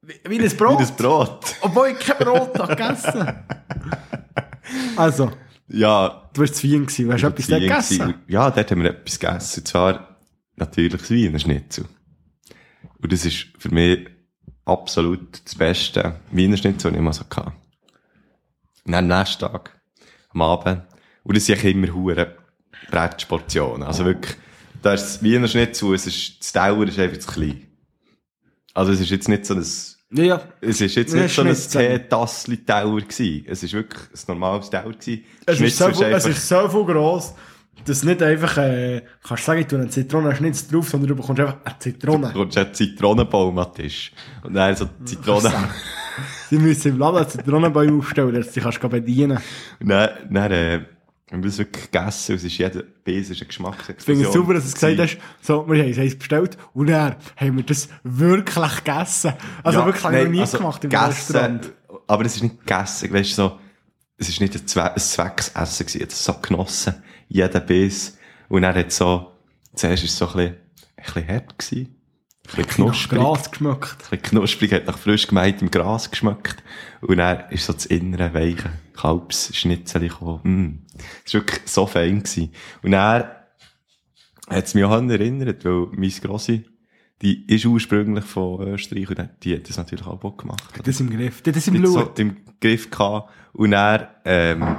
[0.01, 0.77] wie, ein Brot.
[0.79, 1.55] Wie das Brot.
[1.61, 3.35] Obwohl ich kein Brot habe gegessen.
[4.95, 5.31] Also,
[5.67, 6.29] Ja.
[6.33, 7.11] du warst zu Wien gewesen.
[7.11, 8.13] Hast du etwas dort gegessen?
[8.27, 9.59] Ja, dort haben wir etwas gegessen.
[9.61, 10.17] Und zwar
[10.55, 11.85] natürlich das Wiener Schnitzel.
[13.01, 14.07] Und das ist für mich
[14.65, 17.51] absolut das beste Wiener Schnitzel, das ich mal so hatte.
[18.85, 19.81] Und dann am nächsten Tag,
[20.29, 20.83] am Abend.
[21.23, 22.37] Und das sind immer hure
[22.89, 23.83] Brettsportionen.
[23.83, 24.35] Also wirklich,
[24.81, 27.67] da ist das Wiener Schnitzel, es ist, das Dauer ist einfach zu klein.
[28.73, 29.65] Also es ist jetzt nicht so ein,
[30.13, 30.41] Ja, ja.
[30.61, 31.55] es ist jetzt Ja, nicht so ein.
[31.55, 33.45] Teetassli-Dauer gewesen.
[33.47, 35.23] Es ist wirklich ein normales Dauer gewesen.
[35.45, 37.33] Es ist, so, viel- es ist so viel gross,
[37.85, 41.57] dass du nicht einfach, äh, kannst sagen, tue eine Zitronenschnitzel drauf, sondern du bekommst einfach
[41.63, 42.27] eine Zitrone.
[42.27, 44.11] Du kommst einen Zitronenbaum an den Tisch.
[44.43, 45.51] Und dann so Zitronen.
[46.49, 49.39] Sie müssen im Laden einen Zitronenbaum aufstellen, dass du dich kannst bedienen
[49.79, 50.81] Und dann, dann, äh,
[51.31, 52.33] haben wir das wirklich gegessen.
[52.33, 54.21] und Es ist jeder Biss ist ein Geschmacksexplosion.
[54.21, 55.19] Ich finde es super, dass du gesagt gewesen.
[55.19, 59.33] hast, so, wir haben es bestellt und dann haben wir das wirklich gegessen.
[59.63, 61.71] Also Ja, wirklich, habe ich noch nie also gemacht im gegessen, Restaurant.
[62.07, 63.59] Aber es ist nicht gegessen, weißt du, so,
[64.17, 66.07] es ist nicht ein, Zwe ein Zwecksessen gewesen.
[66.07, 66.95] Es ist so genossen.
[67.27, 68.17] Jeder Biss.
[68.49, 69.31] Und dann hat so,
[69.73, 70.55] zuerst ist es so ein bisschen,
[70.97, 71.95] ein bisschen hart gewesen.
[72.55, 73.19] Bisschen Nach knusprig.
[73.19, 73.91] Gras geschmeckt.
[73.91, 76.63] Ein bisschen knusprig, hat nach frisch gemeitem Gras geschmeckt.
[77.01, 80.41] Und dann ist so das innere, weiche Kalbsschnitzel gekommen.
[80.43, 80.79] Mm.
[81.23, 82.51] Das war wirklich so fein gewesen.
[82.83, 83.23] Und dann
[84.49, 86.65] hat es mich auch erinnert, weil meine Grossi,
[87.21, 90.63] die ist ursprünglich von Österreich und die hat das natürlich auch Bock gemacht.
[90.83, 91.41] Das im Griff.
[91.43, 92.19] Das im hat so Blut.
[92.19, 93.31] im Griff gehabt.
[93.53, 94.77] Und dann, ähm,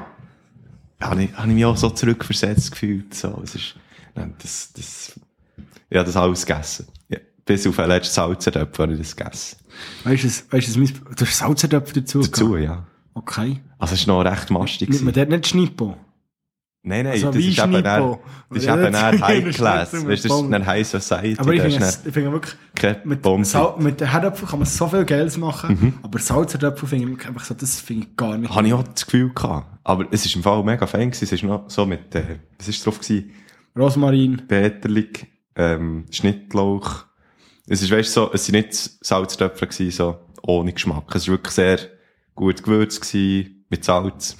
[1.00, 3.14] habe ich, hab ich mich auch so zurückversetzt gefühlt.
[3.14, 3.76] So, es ist,
[4.14, 5.20] das, das,
[5.90, 6.86] ja, das alles gegessen.
[7.44, 9.56] Bis auf den letzten Salzerdöpfel habe ich das gegessen.
[10.04, 12.64] Weißt du, weißt du, mein- du hast Salzerdöpfe dazu Dazu, gehabt?
[12.64, 12.86] ja.
[13.14, 13.60] Okay.
[13.78, 14.88] Also, es war noch recht mastig.
[14.88, 15.96] Nimmt man dort nicht Schnippo?
[16.84, 18.18] Nein, nein, Also das ist eben dann,
[18.50, 19.92] das ist eben ist High ein Class.
[19.92, 21.38] Weißt das ist dann High Society.
[21.40, 22.54] Aber ich finde, ist finde wirklich,
[23.04, 25.94] mit, Pommes Sal mit den Herdöpfeln kann man so viel Geiles machen, Mhm.
[26.02, 28.52] aber Salzerdöpfel finde ich einfach so, das finde ich gar nicht.
[28.52, 29.78] Habe ich auch das Gefühl gehabt.
[29.84, 31.24] Aber es ist im Fall mega fein gewesen.
[31.24, 33.30] Es ist noch so mit, äh, was ist drauf gewesen?
[33.78, 34.42] Rosmarin.
[34.48, 37.04] Peterlig, ähm, Schnittlauch.
[37.72, 41.14] Es ist, weißt so, es sind nicht Salztöpfe gewesen, so ohne Geschmack.
[41.14, 41.78] Es war wirklich sehr
[42.34, 44.36] gut gewürzt gewesen, mit Salz.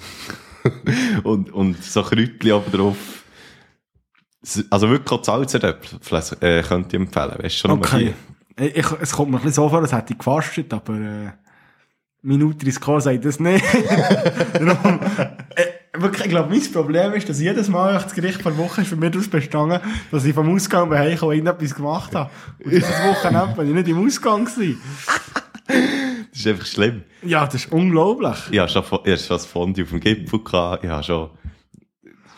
[1.23, 3.23] und, und so Kräutchen oben drauf.
[4.69, 8.13] Also wirklich auch Salztöpfe, äh, könnte ich empfehlen, weißt du, schon Okay.
[8.55, 8.65] die.
[8.65, 11.31] Ich, es kommt mir ein bisschen so vor, als hätte ich gefastet, aber äh,
[12.21, 13.65] mein Nutri-Score sagt das nicht.
[14.53, 14.99] Darum,
[15.55, 15.65] äh,
[15.95, 19.11] ich glaube, mein Problem ist, dass jedes Mal das Gericht vor Woche ist für mich
[19.11, 19.79] daraus bestanden,
[20.11, 22.31] dass ich vom Ausgang bei und irgendetwas gemacht habe.
[22.63, 24.81] Und dieses Wochenende bin ich nicht im Ausgang gewesen.
[25.67, 27.03] Das ist einfach schlimm.
[27.21, 28.37] Ja, das ist unglaublich.
[28.49, 31.29] Ich habe schon, ich habe schon das Fondue auf dem Gipfel gehabt, ich habe schon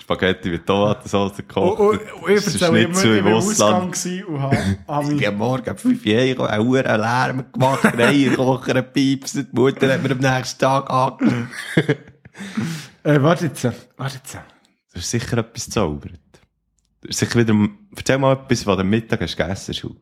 [0.02, 1.80] Spaghetti mit Tomatensauce gekocht.
[1.80, 4.06] Und, und, und ich das ist erzähle immer, nicht so ich im war Ausland.
[4.28, 9.32] und habe, Ich habe morgen 5 Euro einen hohen Lärm gemacht, einen Eierkocher, einen Pieps,
[9.34, 11.50] die Mutter hat mir am nächsten Tag angerufen.
[13.06, 13.64] Äh, warte jetzt,
[13.98, 14.40] warte jetzt.
[14.92, 16.20] Das ist sicher etwas zaubert.
[17.08, 17.54] Sicher wieder,
[17.96, 19.96] erzähl mal etwas, was du am Mittag hast gegessen hast.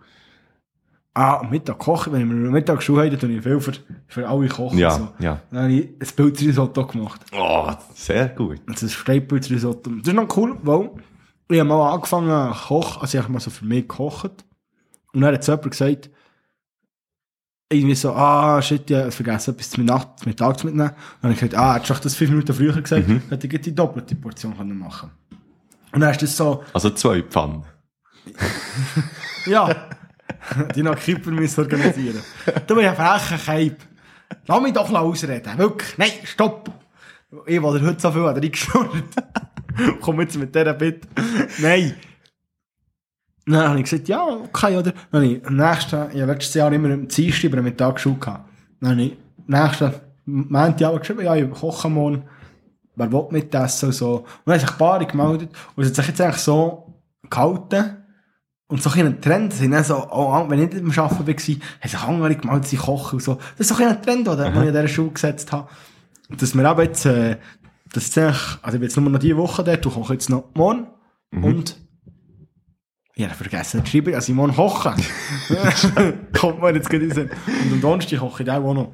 [1.13, 3.73] Ah, am Mittag kochen, wenn wir am Mittag Schule haben, dann ich viel für,
[4.07, 4.77] für alle kochen.
[4.77, 5.09] Ja, so.
[5.19, 5.41] ja.
[5.51, 7.21] Dann habe ich ein Pilzrisotto gemacht.
[7.33, 8.61] Oh, sehr gut.
[8.67, 9.91] Also ein Steinpilzrisotto.
[9.97, 10.89] Das ist noch cool, weil
[11.49, 14.45] ich habe mal angefangen zu kochen, also ich habe mal so für mich gekocht.
[15.11, 16.09] Und dann hat jemand gesagt,
[17.73, 20.91] irgendwie so, ah, shit, ja, vergessen, etwas zum Nacht, mittags mitnehmen.
[21.21, 23.21] Dann habe ich gesagt, ah, hättest du das fünf Minuten früher gesagt, Mhm.
[23.29, 25.11] hätte ich die doppelte Portion können machen
[25.91, 27.63] Und dann ist das so, Also zwei Pfannen.
[29.45, 29.89] ja,
[30.75, 32.21] die noch Kipper müssen organisieren.
[32.67, 33.77] Du bist ein frecher Keib.
[34.47, 35.57] Lass mich doch ausreden.
[35.57, 35.97] Wirklich.
[35.97, 36.71] Nein, stopp.
[37.45, 38.89] Ich dir heute so viel an dir eingeschnurrt.
[40.01, 41.07] Komm jetzt mit dieser Bitte.
[41.59, 41.95] Nein.
[43.45, 44.93] Dann habe ich gesagt, ja, okay, oder?
[45.11, 48.15] Dann habe ich nächsten, ich habe letztes Jahr immer am Dienstag über den Mittag Schule
[48.15, 48.49] gehabt.
[48.79, 49.17] Dann habe ich
[49.47, 49.91] nächsten
[50.25, 52.23] Montag auch geschrieben, ja, ich koche morgen.
[52.95, 54.17] Wer will mitessen und so.
[54.17, 55.49] Und dann haben sich ein paar gemeldet.
[55.75, 56.93] Und es hat sich jetzt eigentlich so
[57.29, 57.97] gehalten.
[58.67, 61.89] Und so ein Trend, sind dann so, oh, wenn ich nicht am Arbeiten war, haben
[61.89, 63.35] sich andere gemeldet, sie kochen und so.
[63.57, 65.69] Das ist so ein Trend, den ich an dieser Schule gesetzt habe.
[66.29, 67.37] Dass wir aber jetzt, äh,
[67.91, 70.29] das ist eigentlich, also ich bin jetzt nur noch diese Woche dort, du kochst jetzt
[70.29, 70.87] noch morgen.
[71.31, 71.77] Und,
[73.15, 74.93] ich habe vergessen zu schreiben, also ich morgen kochen.
[76.39, 77.29] Kommt mir jetzt gerade Sinn.
[77.65, 78.91] Und am Donnerstag koche ich auch noch.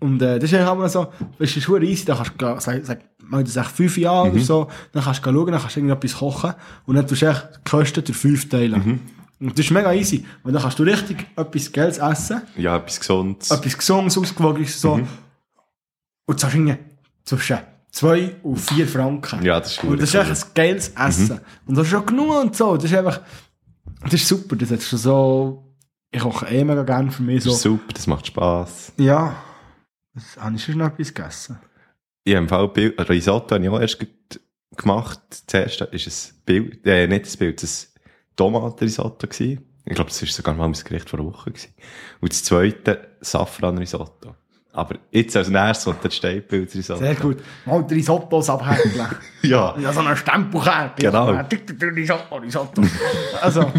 [0.00, 2.84] Und äh, das ist eigentlich aber so, das ist schon easy, da kannst du, sag,
[2.84, 5.80] sag, mal das echt fünf Jahre oder so, dann kannst du schauen, dann kannst du
[5.80, 6.54] irgendetwas kochen
[6.86, 9.00] und dann tust du echt die Kosten durch fünf teilen.
[9.40, 13.00] Und das ist mega easy, weil dann kannst du richtig etwas Geld essen, Ja, etwas
[13.00, 13.50] Gesundes.
[13.50, 15.00] etwas Gesundes, Ausgewogenes, so,
[16.26, 16.76] und zahlst irgendwie
[17.24, 17.58] zwischen
[17.94, 19.42] zwei und vier Franken.
[19.44, 20.20] Ja, das ist Und das ist cool.
[20.32, 21.40] echt ein geiles Essen.
[21.66, 23.20] Und das ist schon genug und so, das ist einfach,
[24.02, 25.74] das ist super, das hat schon so,
[26.10, 27.50] ich koche eh mega gerne für mich Das so.
[27.52, 28.92] ist super, das macht Spass.
[28.98, 29.36] Ja.
[30.14, 31.58] Das habe ich schon noch etwas gegessen.
[32.24, 34.08] Ich habe im Fall Bild, Risotto habe ich auch erst ge-
[34.76, 35.20] gemacht.
[35.46, 37.92] Das erste ist ein Bild, äh, nicht das Bild, das
[38.36, 39.64] Tomatenrisotto gewesen.
[39.86, 41.74] Ich glaube, das war sogar mal das Gericht vor einer Woche gewesen.
[42.20, 44.34] Und das zweite Safran-Risotto.
[44.76, 46.98] Aber jetzt als nächstes kommt das Steinpilz-Risotto.
[46.98, 47.38] Sehr gut.
[47.64, 49.06] Mal die Risottos abhängeln.
[49.42, 51.10] Ja, ja, so einen Stempelkärtchen.
[51.10, 51.30] Genau.
[51.94, 52.82] Risotto, Risotto.
[53.42, 53.60] Also,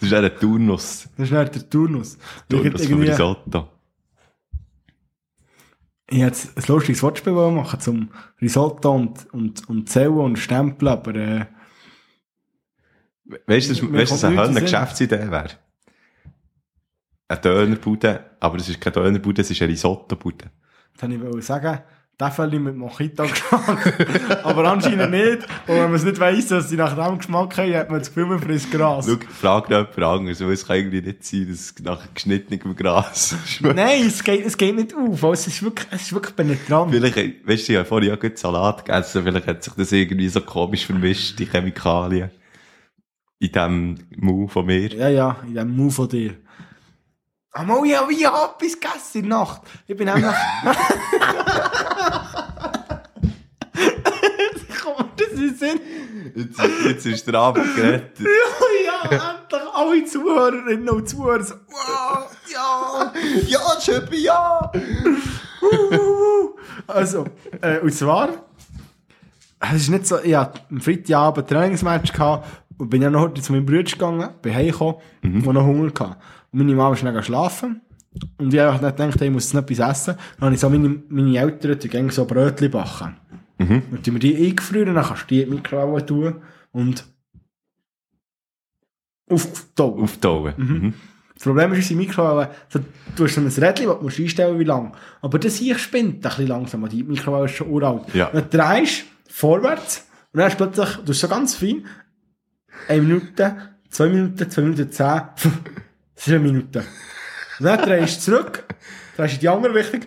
[0.00, 1.08] das ist eher ein Turnus.
[1.18, 2.16] das ist nicht der Turnus.
[2.48, 3.68] Turnus vom Risotto.
[6.08, 8.10] ich hätte ein lustiges Wortspiel machen zum
[8.40, 11.46] Risotto und, und, und Zählen und Stempeln, aber äh,
[13.46, 14.60] Weißt du, das- Mir weißt du, was eine.
[14.60, 15.50] Geschäftsidee wäre?
[17.28, 20.46] Eine Dönerbude, aber das ist keine Dönerbude, das ist eine Risottobude.
[20.98, 21.80] das wollte ich sagen,
[22.18, 24.42] den Fälle mit Mojito geschmeckt.
[24.44, 25.42] aber anscheinend nicht.
[25.66, 28.08] Und wenn man es nicht weiss, dass sie nach dem Geschmack haben, hat man das
[28.08, 29.06] Gefühl, man frisst Gras.
[29.06, 32.74] Schau, frag noch jemand anderes, weil es kann irgendwie nicht sein, dass es nach geschnittenem
[32.74, 33.76] Gras schmeckt.
[33.76, 35.22] Nein, es geht, es geht nicht auf.
[35.22, 36.90] Also, Es ist wirklich, es ist wirklich penetrant.
[36.90, 37.16] Vielleicht,
[37.46, 40.40] weißt du, ich habe vorhin auch gut Salat gegessen, vielleicht hat sich das irgendwie so
[40.40, 42.30] komisch vermischt, die Chemikalien.
[43.38, 44.90] In dem Mund von mir.
[44.94, 46.36] Ja, ja, in dem Move von dir.
[47.58, 49.62] Aber ich habe ich hab etwas gegessen in der Nacht.
[49.86, 50.34] Ich bin einfach...
[54.82, 55.80] Komm, das ist Sinn.
[56.34, 58.20] Jetzt, ist- jetzt ist der Abend gerettet.
[58.20, 63.12] Ja, ja, endlich alle Zuhörerinnen und Zuhörer so, wow, ja,
[63.46, 64.70] Ja, Schöppi, ja!
[66.86, 67.24] Also,
[67.60, 68.28] äh, und zwar,
[69.60, 72.46] es ist nicht so, ich hatte am Freitagabend ein Trainingsmatch gehabt
[72.78, 76.22] und bin ja noch heute zu meinem Bruder gegangen, bin heimgekommen und noch Hunger gehabt.
[76.52, 77.80] Und meine Mama ist dann schlafen.
[78.38, 80.14] Und ich habe einfach nicht gedacht, hey, ich muss noch etwas essen.
[80.38, 83.16] Dann habe ich so meine, meine Eltern, die gehen so Brötchen backen.
[83.58, 83.82] Mhm.
[83.90, 86.34] Und die die eingefrieren, dann kannst du die in die Mikrowelle tun
[86.72, 87.04] und
[89.30, 90.02] auftauen.
[90.02, 90.54] Auftauen.
[90.56, 90.94] Mhm.
[91.34, 92.80] Das Problem ist, unsere Mikrowelle, so,
[93.14, 94.94] du hast ein Rädchen, das du musst einstellen wie lang.
[95.20, 98.14] Aber das hier spinnt ein bisschen langsam, weil die Mikrowelle ist schon uralt.
[98.14, 98.30] Ja.
[98.30, 101.84] Dann drehst du vorwärts und dann hast du plötzlich, du hast so ganz fein,
[102.88, 103.56] eine Minute,
[103.90, 106.84] zwei Minuten, zwei Minuten zehn, das ist eine Minute.
[107.58, 108.64] Und dann drehst du zurück,
[109.16, 110.00] drehst in die andere Richtung,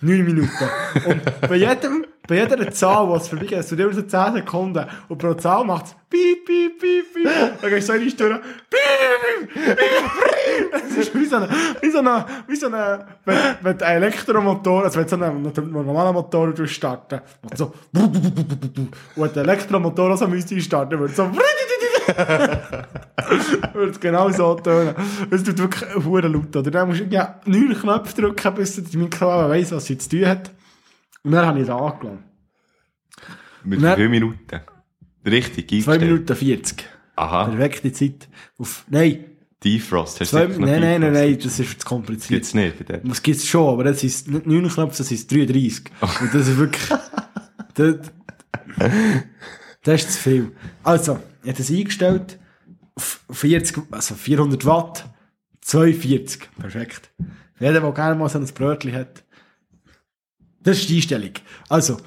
[0.00, 0.68] neun Minuten.
[1.06, 4.86] Und bei jedem, bei jeder Zahl, die es vorbeigeht, es tut immer so 10 Sekunden.
[5.08, 7.60] Und pro Zahl macht es piep, piep, piep, piep.
[7.60, 8.40] Dann gehst du so in die Stunde,
[8.70, 9.60] piep, piep.
[10.90, 11.48] Es ist wie so eine,
[11.80, 16.14] wie so eine, wie so eine, wenn, wenn der Elektromotor, also wenn so einen normalen
[16.14, 17.72] Motor du starten, macht so,
[19.16, 21.30] und der Elektromotor also müsste starten, würde so,
[23.74, 24.94] würde es genau so tönen.
[25.30, 26.70] Es tut wirklich hure laut, oder?
[26.70, 30.26] Dann musst du ja neun Knöpfe drücken, bis die Mikrowelle weiss, was sie zu tun
[30.26, 30.50] hat.
[31.22, 32.24] Und dann habe ich es angelassen.
[33.64, 34.60] Mit wie vielen Minuten?
[35.26, 36.00] Richtig, 2 eingestellt.
[36.00, 36.84] Minuten 40.
[37.16, 38.28] Aha, Perfekte Zeit.
[38.58, 39.24] Auf, nein,
[39.62, 40.20] Defrost.
[40.20, 42.30] Hast du zwei, nein, nein, nein, nein, das ist zu kompliziert.
[42.30, 43.02] Gibt's nicht bei dir?
[43.04, 45.84] Das gibt's schon, aber das ist nicht 9 Knöpfe, das ist 33.
[46.00, 46.88] Und das ist wirklich,
[47.74, 47.96] das,
[49.82, 50.52] das ist zu viel.
[50.82, 52.38] Also, ich habe das eingestellt,
[52.94, 55.04] auf 40, also 400 Watt,
[55.62, 56.48] 42.
[56.58, 57.10] Perfekt.
[57.54, 59.24] Für jeden, der gerne mal so ein Brötchen hat.
[60.60, 61.32] Das ist die Einstellung.
[61.68, 61.98] Also,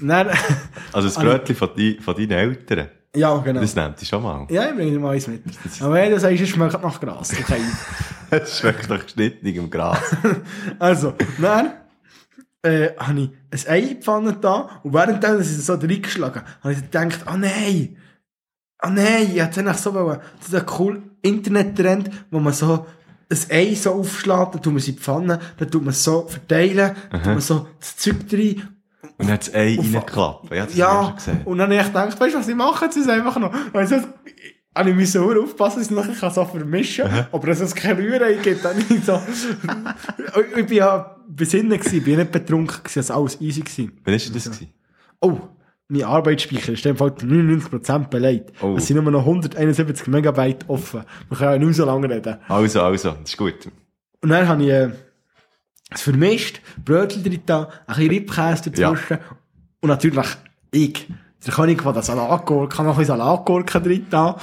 [0.00, 0.28] dann,
[0.92, 3.60] Also das Brötchen von, die, von deinen Eltern, ja, genau.
[3.60, 4.46] das nimmt dich schon mal.
[4.50, 5.42] Ja, ich bringe dir mal eins mit.
[5.80, 7.60] Aber wenn du sagst, es schmeckt nach Gras, okay.
[8.30, 10.00] Es schmeckt nach geschnittenem Gras.
[10.80, 11.74] Also, dann
[12.62, 16.42] äh, habe ich ein Ei Pfanne da und während ist es so reingeschlagen.
[16.62, 17.96] habe ich gedacht, ah nein,
[18.84, 22.86] ah nein, ich hätte eigentlich so wollen, das ist ein cooler Internettrend, wo man so
[23.30, 26.04] ein Ei so aufschlägt, dann tut man es in die Pfanne, dann tut man es
[26.04, 28.62] so verteilen, dann tut man so das Zeug rein
[29.16, 30.50] Und dann hat das Ei reingeklappt.
[30.52, 31.16] Ja, das ja,
[31.46, 32.84] und dann habe ich gedacht, weißt du, was ich mache?
[32.84, 33.96] Jetzt ist einfach noch, also,
[34.76, 37.26] habe ich müssen sehr aufpassen, dass ich es nachher so vermischen kann.
[37.32, 39.18] Aber dass es keine Rührei gibt, dann ich so,
[40.56, 43.92] ich bin ja besinnen gewesen, ich bin nicht betrunken gewesen, es war alles easy gewesen.
[44.04, 44.68] Wann ist das gewesen?
[45.20, 45.38] Oh,
[45.88, 48.52] mein Arbeitsspeicher ist in dem Fall 99% belegt.
[48.62, 48.74] Oh.
[48.76, 51.04] Es sind nur noch 171 Megabyte offen.
[51.28, 52.38] Wir können ja nicht so lange reden.
[52.48, 53.68] Also, also, das ist gut.
[54.22, 54.90] Und dann habe ich äh,
[55.90, 59.18] es vermischt, Brötchen drin ein bisschen Riebkäse dazwischen.
[59.80, 60.26] Und natürlich
[60.70, 61.06] ich,
[61.46, 64.38] der König von der Salatgurke, kann noch ein Salatgurke drin da.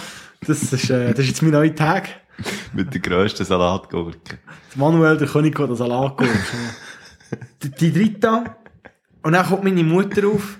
[0.46, 2.10] Das ist, äh, das ist jetzt mein neuer Tag.
[2.74, 4.38] Mit der grössten Salatgurke.
[4.76, 6.34] Manuel, der König von der Salatgurke.
[7.64, 8.44] die, die drin da.
[9.24, 10.60] Und dann kommt meine Mutter auf,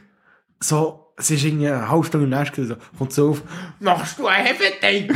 [0.62, 3.41] so, es ist irgendwie eine halbe Stunde im Nest gewesen, so, kommt so auf,
[3.80, 5.14] machst du einen Hefeteig?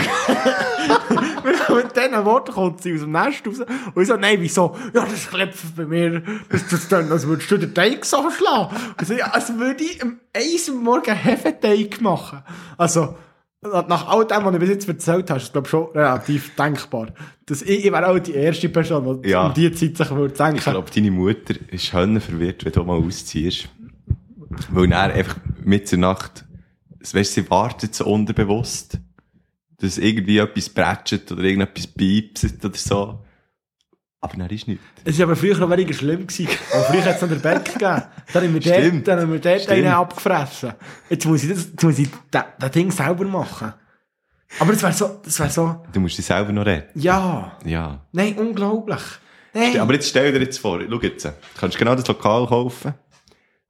[1.43, 3.59] Mit diesen Worten kommt sie aus dem Nest raus.
[3.93, 4.75] Und ich so, nein, wieso?
[4.93, 8.75] Ja, das klebt bei mir, das tut dann, als würdest du den Teig so schlagen.
[9.01, 12.43] Ich so, ja, als würde ich am eins am Morgen einen Hefeteig machen.
[12.77, 13.15] Also,
[13.63, 17.07] nach all dem, was du bis jetzt erzählt hast, ist glaube ich schon relativ denkbar.
[17.47, 19.47] Dass ich, ich wäre auch die erste Person, die Ja.
[19.47, 20.57] um die Zeit sich würde denken.
[20.57, 23.69] Ich glaube, deine Mutter ist Hönne verwirrt, wenn du mal ausziehst.
[24.69, 26.45] Weil er einfach mit der Nacht,
[27.11, 28.99] weißt sie wartet so unterbewusst,
[29.77, 33.19] dass irgendwie etwas bretschet oder irgendetwas piepset oder so.
[34.21, 34.83] Aber dann ist nichts.
[35.03, 36.25] Es war aber früher noch weniger schlimm.
[36.25, 36.47] Gewesen.
[36.73, 38.01] Aber früher hat es noch den Beck gegeben.
[38.33, 39.07] Dann haben wir dort, Stimmt.
[39.07, 39.77] dann haben wir dort Stimmt.
[39.77, 40.73] einen abgefressen.
[41.09, 43.73] Jetzt muss ich das, jetzt muss ich das, das Ding selber machen.
[44.59, 46.99] Aber das wäre so, das wäre so, Du musst dich selber noch retten.
[46.99, 47.55] ja.
[47.65, 48.05] Ja.
[48.13, 49.01] Nein, unglaublich.
[49.53, 49.79] Nein.
[49.79, 52.93] Aber jetzt stell dir jetzt vor, schau jetzt, du kannst genau das Lokal kaufen.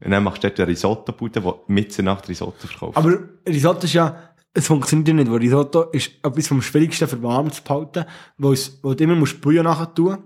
[0.06, 2.97] Und dann machst du dort eine Risotto-Bude, die mit der Nacht Risotto verkauft.
[2.97, 4.16] Aber Risotto ist ja,
[4.53, 8.06] es funktioniert ja nicht, weil Risotto ist etwas vom Schwierigsten für warm zu behalten,
[8.38, 10.18] wo, es, wo du immer musst Brühe nachher tun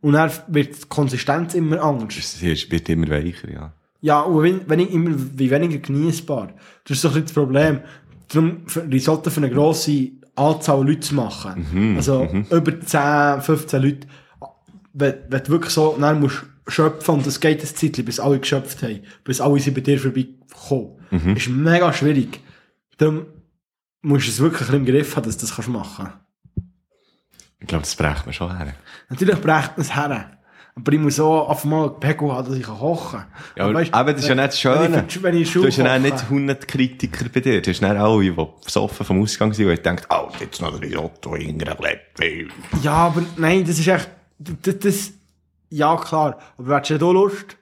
[0.00, 2.16] Und dann wird die Konsistenz immer anders.
[2.16, 3.72] es wird immer weicher, ja.
[4.00, 6.52] Ja, und wenn, wenn ich immer, wie weniger genießbar.
[6.84, 7.80] Das ist doch nicht das Problem.
[8.28, 8.58] Darum,
[8.90, 11.96] Risotto für eine grosse Anzahl Leute zu machen.
[11.96, 14.06] also, über 10, 15 Leute.
[14.92, 18.38] Wenn, wenn du wirklich so, dann musst schöpfen, und das geht ein Zeitchen, bis alle
[18.38, 19.02] geschöpft haben.
[19.24, 21.36] Bis alle sind bei dir vorbeikommen.
[21.36, 22.40] Ist mega schwierig.
[22.98, 23.26] Darum
[24.02, 26.12] musst du es wirklich ein im Griff haben, dass du das kannst machen
[27.60, 28.74] Ich glaube, das brechen wir schon her.
[29.08, 30.38] Natürlich brächt man es her.
[30.74, 33.26] Aber ich muss auch auf einmal einen Pegel haben, dass ich kochen kann.
[33.56, 35.04] Ja, aber, aber das ist ja nicht das Wenn Schöne.
[35.08, 37.60] ich, wenn ich Du hast ja nicht 100 Kritiker bei dir.
[37.60, 38.30] Du hast dann alle, die
[38.64, 42.46] besoffen vom Ausgang sind, und denken, oh, jetzt noch ein Risotto in einer Glätte.
[42.80, 44.08] Ja, aber nein, das ist echt,
[44.38, 45.12] das, das
[45.70, 47.56] ja klar, aber hättest du da Lust,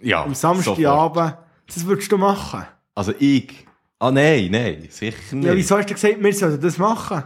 [0.00, 0.34] Ja, am.
[0.34, 1.36] Samstagabend,
[1.66, 2.64] das würdest du machen?
[2.94, 3.66] Also ich?
[3.98, 5.46] Ah, nein, nein, sicher nicht.
[5.46, 7.22] Ja, wieso hast du gesagt, wir sollen das machen?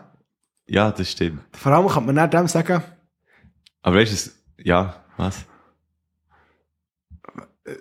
[0.67, 1.43] Ja, das stimmt.
[1.57, 2.83] Vor allem kann man nicht dem sagen,
[3.83, 5.45] Aber weißt du, es- ja, was?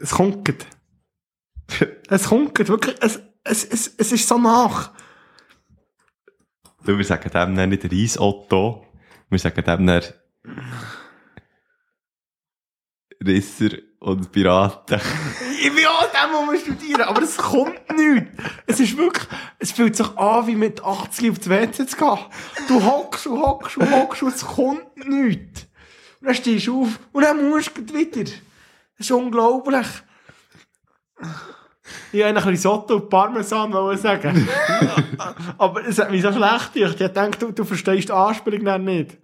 [0.01, 0.65] es kunkelt.
[2.09, 4.91] es kunkelt, wirklich, es, es, es, es ist so nach.
[6.85, 8.85] Du, wir sagen dem dann nicht Reis-Otto.
[9.29, 10.03] Wir sagen dem dann
[13.25, 14.99] Risser und Piraten.
[15.61, 18.27] Ich will auch dem, wir studieren, aber es kommt nicht.
[18.67, 19.27] Es ist wirklich,
[19.59, 22.17] es fühlt sich an, wie mit 80 aufs WC zu gehen.
[22.67, 25.67] Du hockst und hockst und hockst und es kommt nicht.
[26.19, 28.23] Und dann stehst du auf und dann musst du wieder.
[28.23, 29.87] Das ist unglaublich.
[32.11, 34.47] Ich wollte eigentlich Risotto und Parmesan sagen.
[35.57, 36.95] aber es hat mich so schlecht gemacht.
[36.99, 39.17] Ich dachte, du, du verstehst die Anspielung dann nicht.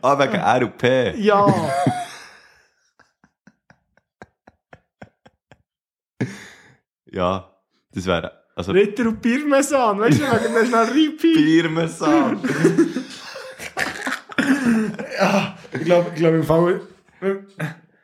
[0.00, 1.16] Ah, wegen RP.
[1.18, 1.46] Ja.
[7.12, 7.50] Ja,
[7.92, 10.00] das wäre, also, Ritter und Parmesan.
[10.00, 11.34] Weißt du, wegen der schnell Repeat.
[11.34, 12.40] Birmensan.
[15.18, 16.80] Ja, ich glaube, ich glaube im Fall.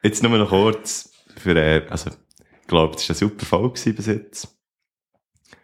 [0.03, 4.07] Jetzt nur noch kurz für, äh, also, ich glaube, das war eine super gewesen bis
[4.07, 4.49] jetzt.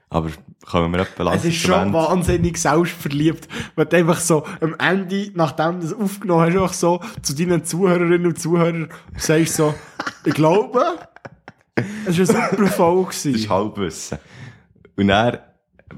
[0.09, 0.30] Aber
[0.64, 5.32] kommen wir etwa Es langsam ist schon wahnsinnig selbstverliebt, wenn du einfach so am Ende,
[5.34, 9.74] nachdem du das aufgenommen hast, einfach so zu deinen Zuhörerinnen und Zuhörern sagst so,
[10.24, 10.99] ich glaube,
[11.77, 13.11] es war eine super Folge.
[13.14, 13.49] Das ist.
[13.49, 14.18] Halbwissen.
[14.97, 15.39] Und dann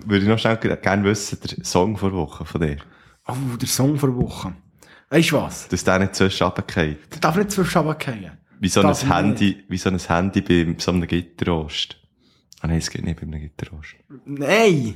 [0.04, 2.78] würde ich noch schnell gerne wissen, der Song vor Woche von dir.
[3.26, 4.54] Oh, der Song vor Woche.
[5.10, 5.68] Weißt du was?
[5.68, 7.12] Dass der nicht zwischen runterfällt.
[7.12, 8.32] Der darf nicht zwischen Schaben fallen.
[8.58, 11.96] Wie so ein Handy, wie so ein Handy bei so einem Gitterrost.
[12.60, 13.96] Ah nein, es geht nicht bei einem Gitterrost.
[14.24, 14.94] Nein!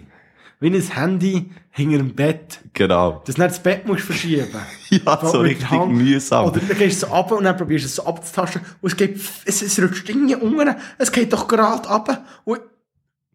[0.61, 2.61] Wie ein Handy hinter dem Bett.
[2.75, 3.23] Genau.
[3.25, 4.49] Dass du nicht das Bett musst verschieben
[4.91, 5.93] Ja, so richtig Hand.
[5.93, 6.47] mühsam.
[6.47, 8.63] Oder dann gehst du so runter und dann probierst du es so abzutasten.
[8.81, 10.77] Und es geht, es, es rutscht irgendwie unten.
[10.99, 12.25] Es geht doch gerade runter.
[12.45, 12.61] Und,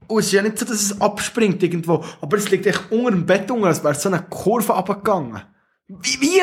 [0.07, 2.03] und es ist ja nicht so, dass es abspringt irgendwo.
[2.21, 5.41] Aber es liegt echt unter dem Bett unten, als wäre so eine Kurve runtergegangen.
[5.87, 6.41] Wie, wie?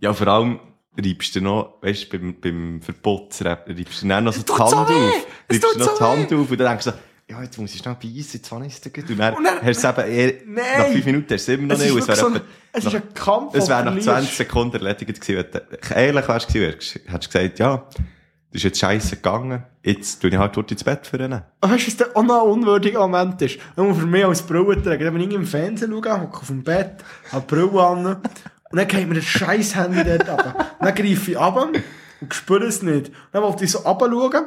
[0.00, 0.60] Ja, vor allem
[0.96, 4.74] reibst du noch, weißt du, beim, beim Verputzen, reibst du dann noch so die Hand
[4.74, 5.26] auf.
[5.48, 6.92] Es Reibst du noch die Hand auf und dann denkst du
[7.32, 9.08] ja, jetzt muss ich schnell beißen, jetzt habe ich es gut.
[9.10, 10.64] Und dann, Und dann- hast du es eben Nein.
[10.78, 11.96] nach fünf Minuten hast du es immer noch Es nicht.
[11.98, 12.40] ist Es so ein,
[12.72, 14.36] es ist ein Kampf, es wäre nach du 20 verlierst.
[14.36, 15.44] Sekunden erledigt gewesen.
[15.52, 20.20] Wenn du ehrlich wärst gewesen, hättest du gesagt, ja, das ist jetzt scheiße gegangen, jetzt
[20.20, 21.32] tue ich halt dort ins Bett für ihn.
[21.32, 23.58] Ah, weißt du, was der auch noch ein unwürdiger Moment ist?
[23.76, 25.12] Nur für mich als Brillenträger.
[25.14, 26.96] Wenn ich im Fernsehen schaue, hocke auf dem Bett,
[27.32, 30.76] habe die Brille an, und dann geht mir das scheiß Handy dort ab.
[30.80, 31.56] Dann greife ich ab
[32.20, 33.10] und spüre es nicht.
[33.32, 34.46] Dann wollte ich so runterschauen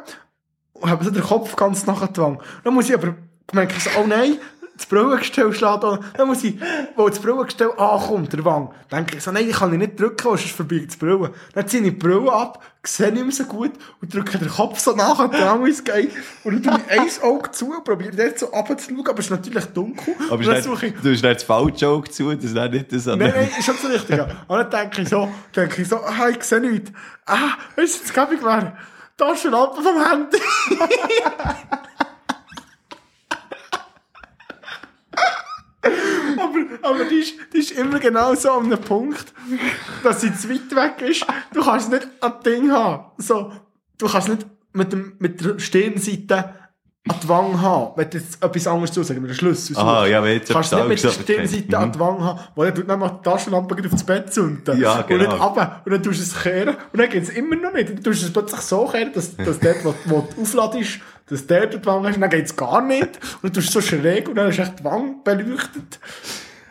[0.75, 3.15] und habe so den Kopf ganz nachher Dann muss ich aber
[3.53, 4.37] merke ich so, oh nein,
[4.75, 5.99] das Brillengestell schlägt an.
[6.17, 6.55] Dann muss ich,
[6.95, 10.17] wo das Brillengestell ankommt, der Wang, denke ich so, nein, ich kann ihn nicht drücken,
[10.23, 11.31] sonst verbirgt das Brille.
[11.53, 13.71] Dann ziehe ich die Brille ab, sehe nicht mehr so gut
[14.01, 16.11] und drücke den Kopf so nachher dran, wie es geht.
[16.43, 19.31] Und dann tue ich ein Auge zu und probiere dort so runterzuschauen, aber es ist
[19.31, 20.15] natürlich dunkel.
[20.27, 22.53] Aber und dann ist suche ich, nicht, du hast nicht das Falljoke zu, das ist
[22.53, 24.17] nicht das an Nein, nein, ist schon so richtig.
[24.17, 24.27] ja.
[24.47, 26.91] Und dann denke ich so, denke ich so, ah, ich sehe nichts.
[27.25, 28.35] Ah, weißt du, jetzt gebe
[29.17, 30.37] ich mir Taschenlampe vom Handy.
[36.37, 39.33] aber, aber die ist, die ist immer genau so an einem Punkt,
[40.03, 41.25] dass sie zu weit weg ist.
[41.53, 43.11] Du kannst nicht ein Ding haben.
[43.17, 43.51] So,
[43.97, 46.55] du kannst nicht mit, dem, mit der Stirnseite
[47.07, 49.75] an die Wange haben, wenn du jetzt etwas anderes zu sagen, mit dem Schlüssel.
[49.75, 49.85] Suchst.
[50.09, 52.75] ja, wenn jetzt kannst etwas nicht mit der Stirnseite an die Wange haben, weil dann
[52.75, 54.79] tut nämlich die Taschenlampe gleich aufs Bett zünden.
[54.79, 55.35] Ja, Und nicht genau.
[55.47, 55.81] runter.
[55.85, 56.69] Und dann tust du es kehren.
[56.91, 57.89] Und dann geht es immer noch nicht.
[57.89, 60.99] Dann tust du es plötzlich so kehren, dass, dass dort, wo, wo du aufladest,
[61.29, 62.15] dass der dort die Wange hast.
[62.15, 63.01] Und dann geht es gar nicht.
[63.41, 65.99] Und dann tust du es so schräg und dann ist echt die Wange beleuchtet.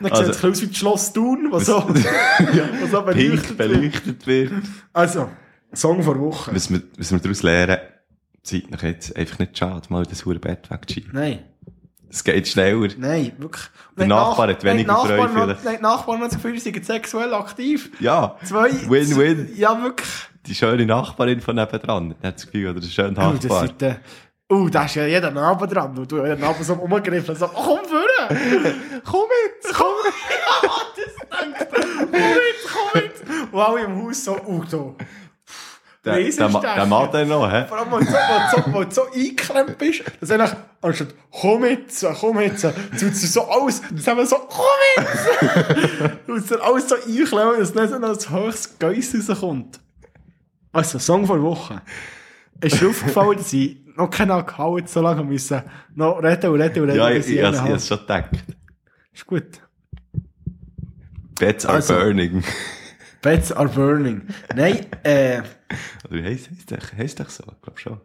[0.01, 3.15] Und dann Also- sieht es aus wie das Schloss Thun, was so, was so Pink
[3.15, 3.57] beleuchtet wird.
[3.57, 4.51] beleuchtet wird.
[4.91, 5.29] Also,
[5.73, 6.53] Song vor Woche.
[6.53, 7.77] Was wir, was wir daraus lernen,
[8.45, 11.11] Zeit nach jetzt einfach nicht schade, mal das hure Bett wegzuschieben.
[11.13, 11.39] Nein.
[12.09, 12.87] Es geht schneller.
[12.97, 13.65] Nein, wirklich.
[13.97, 15.65] Der Nachbar hat weniger Freude Nachbarn vielleicht.
[15.65, 17.89] Nein, die Nachbarn haben das Gefühl, sie sind sexuell aktiv.
[17.99, 18.37] Ja.
[18.43, 18.69] Zwei.
[18.89, 19.49] Win-win.
[19.57, 20.09] Ja, wirklich.
[20.45, 22.15] Die schöne Nachbarin von nebendran.
[22.21, 23.69] Die hat das Gefühl, oder der schöne Oh, Nachbar.
[24.49, 25.97] oh, da ist ja jeder Nachbar dran.
[25.97, 27.35] Und du hast den Nachbar so umgegriffen.
[27.35, 28.05] So, komm vorne.
[29.03, 29.73] komm mit.
[29.73, 30.13] Komm mit.
[30.29, 31.73] ja, das denkt.
[31.73, 33.51] Komm mit, komm mit.
[33.51, 34.95] Und alle im Haus so, oh, so.
[36.05, 37.65] Der, der, der Mann dann noch, hä?
[37.67, 40.51] Vor allem, weil du so, du so, du so eingeklemmt bist, dass eigentlich,
[40.81, 44.65] anstatt, komm jetzt, komm jetzt, tut sie so aus, dann wir so, komm
[44.97, 46.27] jetzt!
[46.27, 49.79] und dann alles so einklemmen, dass nicht so ein höchstes Geiss rauskommt.
[50.71, 51.81] Also, Song vor Woche.
[52.61, 55.61] Ist dir aufgefallen, dass ich noch keinen Alkohol so lange müssen,
[55.95, 58.29] noch reden und reden und reden, Ja, ich, ich, ich, ich hab's schon gedacht.
[59.13, 59.61] Ist gut.
[61.39, 61.95] Beds are Also.
[61.95, 62.43] burning.
[63.21, 64.21] Beds are burning.
[64.55, 65.41] Nein, äh,
[66.09, 67.43] Oder heisst, heisst, doch- heisst doch so?
[67.51, 68.01] Ich glaube schon.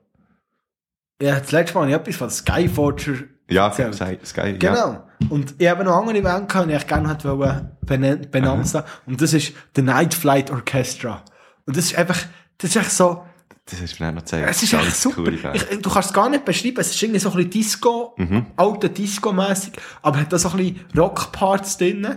[1.23, 3.95] ja, das letzte Mal habe ich etwas von Skyforger Ja, erzählt.
[3.95, 4.75] Sky, Sky, ja.
[4.75, 5.07] Genau.
[5.29, 8.87] Und ich habe noch andere Event gehabt, die ich gerne benen- benannt haben.
[9.07, 11.23] Und das ist The Night Flight Orchestra.
[11.67, 12.19] Und das ist einfach,
[12.59, 13.25] das ist echt so,
[13.67, 14.49] Das hast du mir auch noch gezeigt.
[14.51, 15.31] es ist echt super.
[15.55, 16.79] Ich, du kannst es gar nicht beschreiben.
[16.81, 18.17] Es ist irgendwie so ein bisschen Disco,
[18.57, 22.17] alte Disco-mässig, aber hat da so ein bisschen Rock-Parts drin.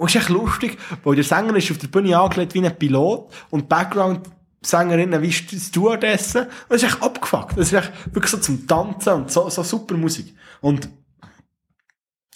[0.00, 2.74] Und es ist echt lustig, weil der Sänger ist auf der Bühne angelegt wie ein
[2.78, 6.44] Pilot und die Background-Sängerinnen wie St- Stewardessen.
[6.44, 7.58] Und das ist echt abgefuckt.
[7.58, 10.34] Das ist echt wirklich so zum Tanzen und so, so super Musik.
[10.62, 10.88] Und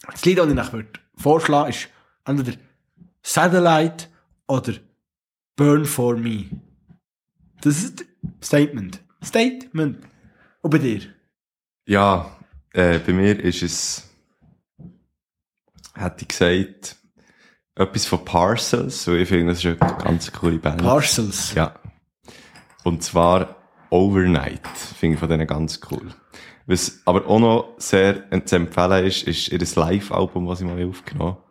[0.07, 1.89] das Lied, das ich würde vorschlagen ist
[2.27, 2.59] entweder
[3.23, 4.09] Satellite
[4.47, 4.75] oder
[5.57, 6.45] Burn for Me.
[7.63, 8.05] Das ist
[8.43, 9.01] Statement.
[9.25, 10.05] Statement.
[10.61, 11.01] Und bei dir?
[11.87, 12.31] Ja,
[12.75, 14.11] äh, bei mir ist es,
[15.95, 16.97] hätte ich gesagt,
[17.77, 20.83] etwas von Parcels, weil ich finde, das ist eine ganz coole Band.
[20.83, 21.55] Parcels.
[21.55, 21.75] Ja.
[22.85, 23.57] Und zwar
[23.91, 26.15] Overnight, finde ich von denen ganz cool.
[26.67, 31.33] Was aber auch noch sehr zu empfehlen ist, ist ihr Live-Album, was ich mal aufgenommen
[31.33, 31.45] habe.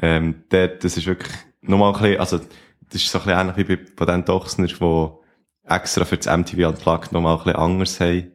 [0.00, 3.68] Ähm, der, das ist wirklich nochmal ein bisschen, also, das ist so ein bisschen ähnlich
[3.68, 5.10] wie bei, bei den Dochsner, die
[5.64, 8.32] extra für das MTV Unplugged nochmal ein bisschen anders haben.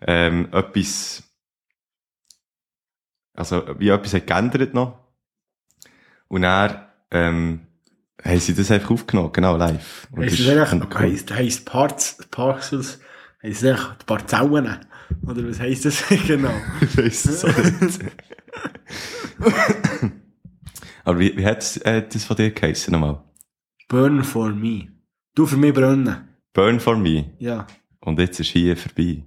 [0.00, 1.24] Ähm, etwas,
[3.34, 5.01] also, wie etwas hat geändert noch.
[6.32, 7.60] Und dann, ähm,
[8.24, 10.08] haben sie das einfach aufgenommen, genau, live.
[10.12, 13.00] Und Heisst das ist eigentlich, heisst, heisst Parts, Parcels,
[13.42, 14.78] heisst das die Parzellen?
[15.26, 16.54] Oder was heisst das genau?
[16.80, 18.00] Ich weiss es auch nicht.
[21.04, 23.22] Aber wie, wie hat äh, das von dir geheissen nochmal?
[23.88, 24.88] Burn for me.
[25.34, 26.28] Du für mich brennen.
[26.54, 27.32] Burn for me.
[27.40, 27.66] Ja.
[28.00, 29.22] Und jetzt ist hier vorbei.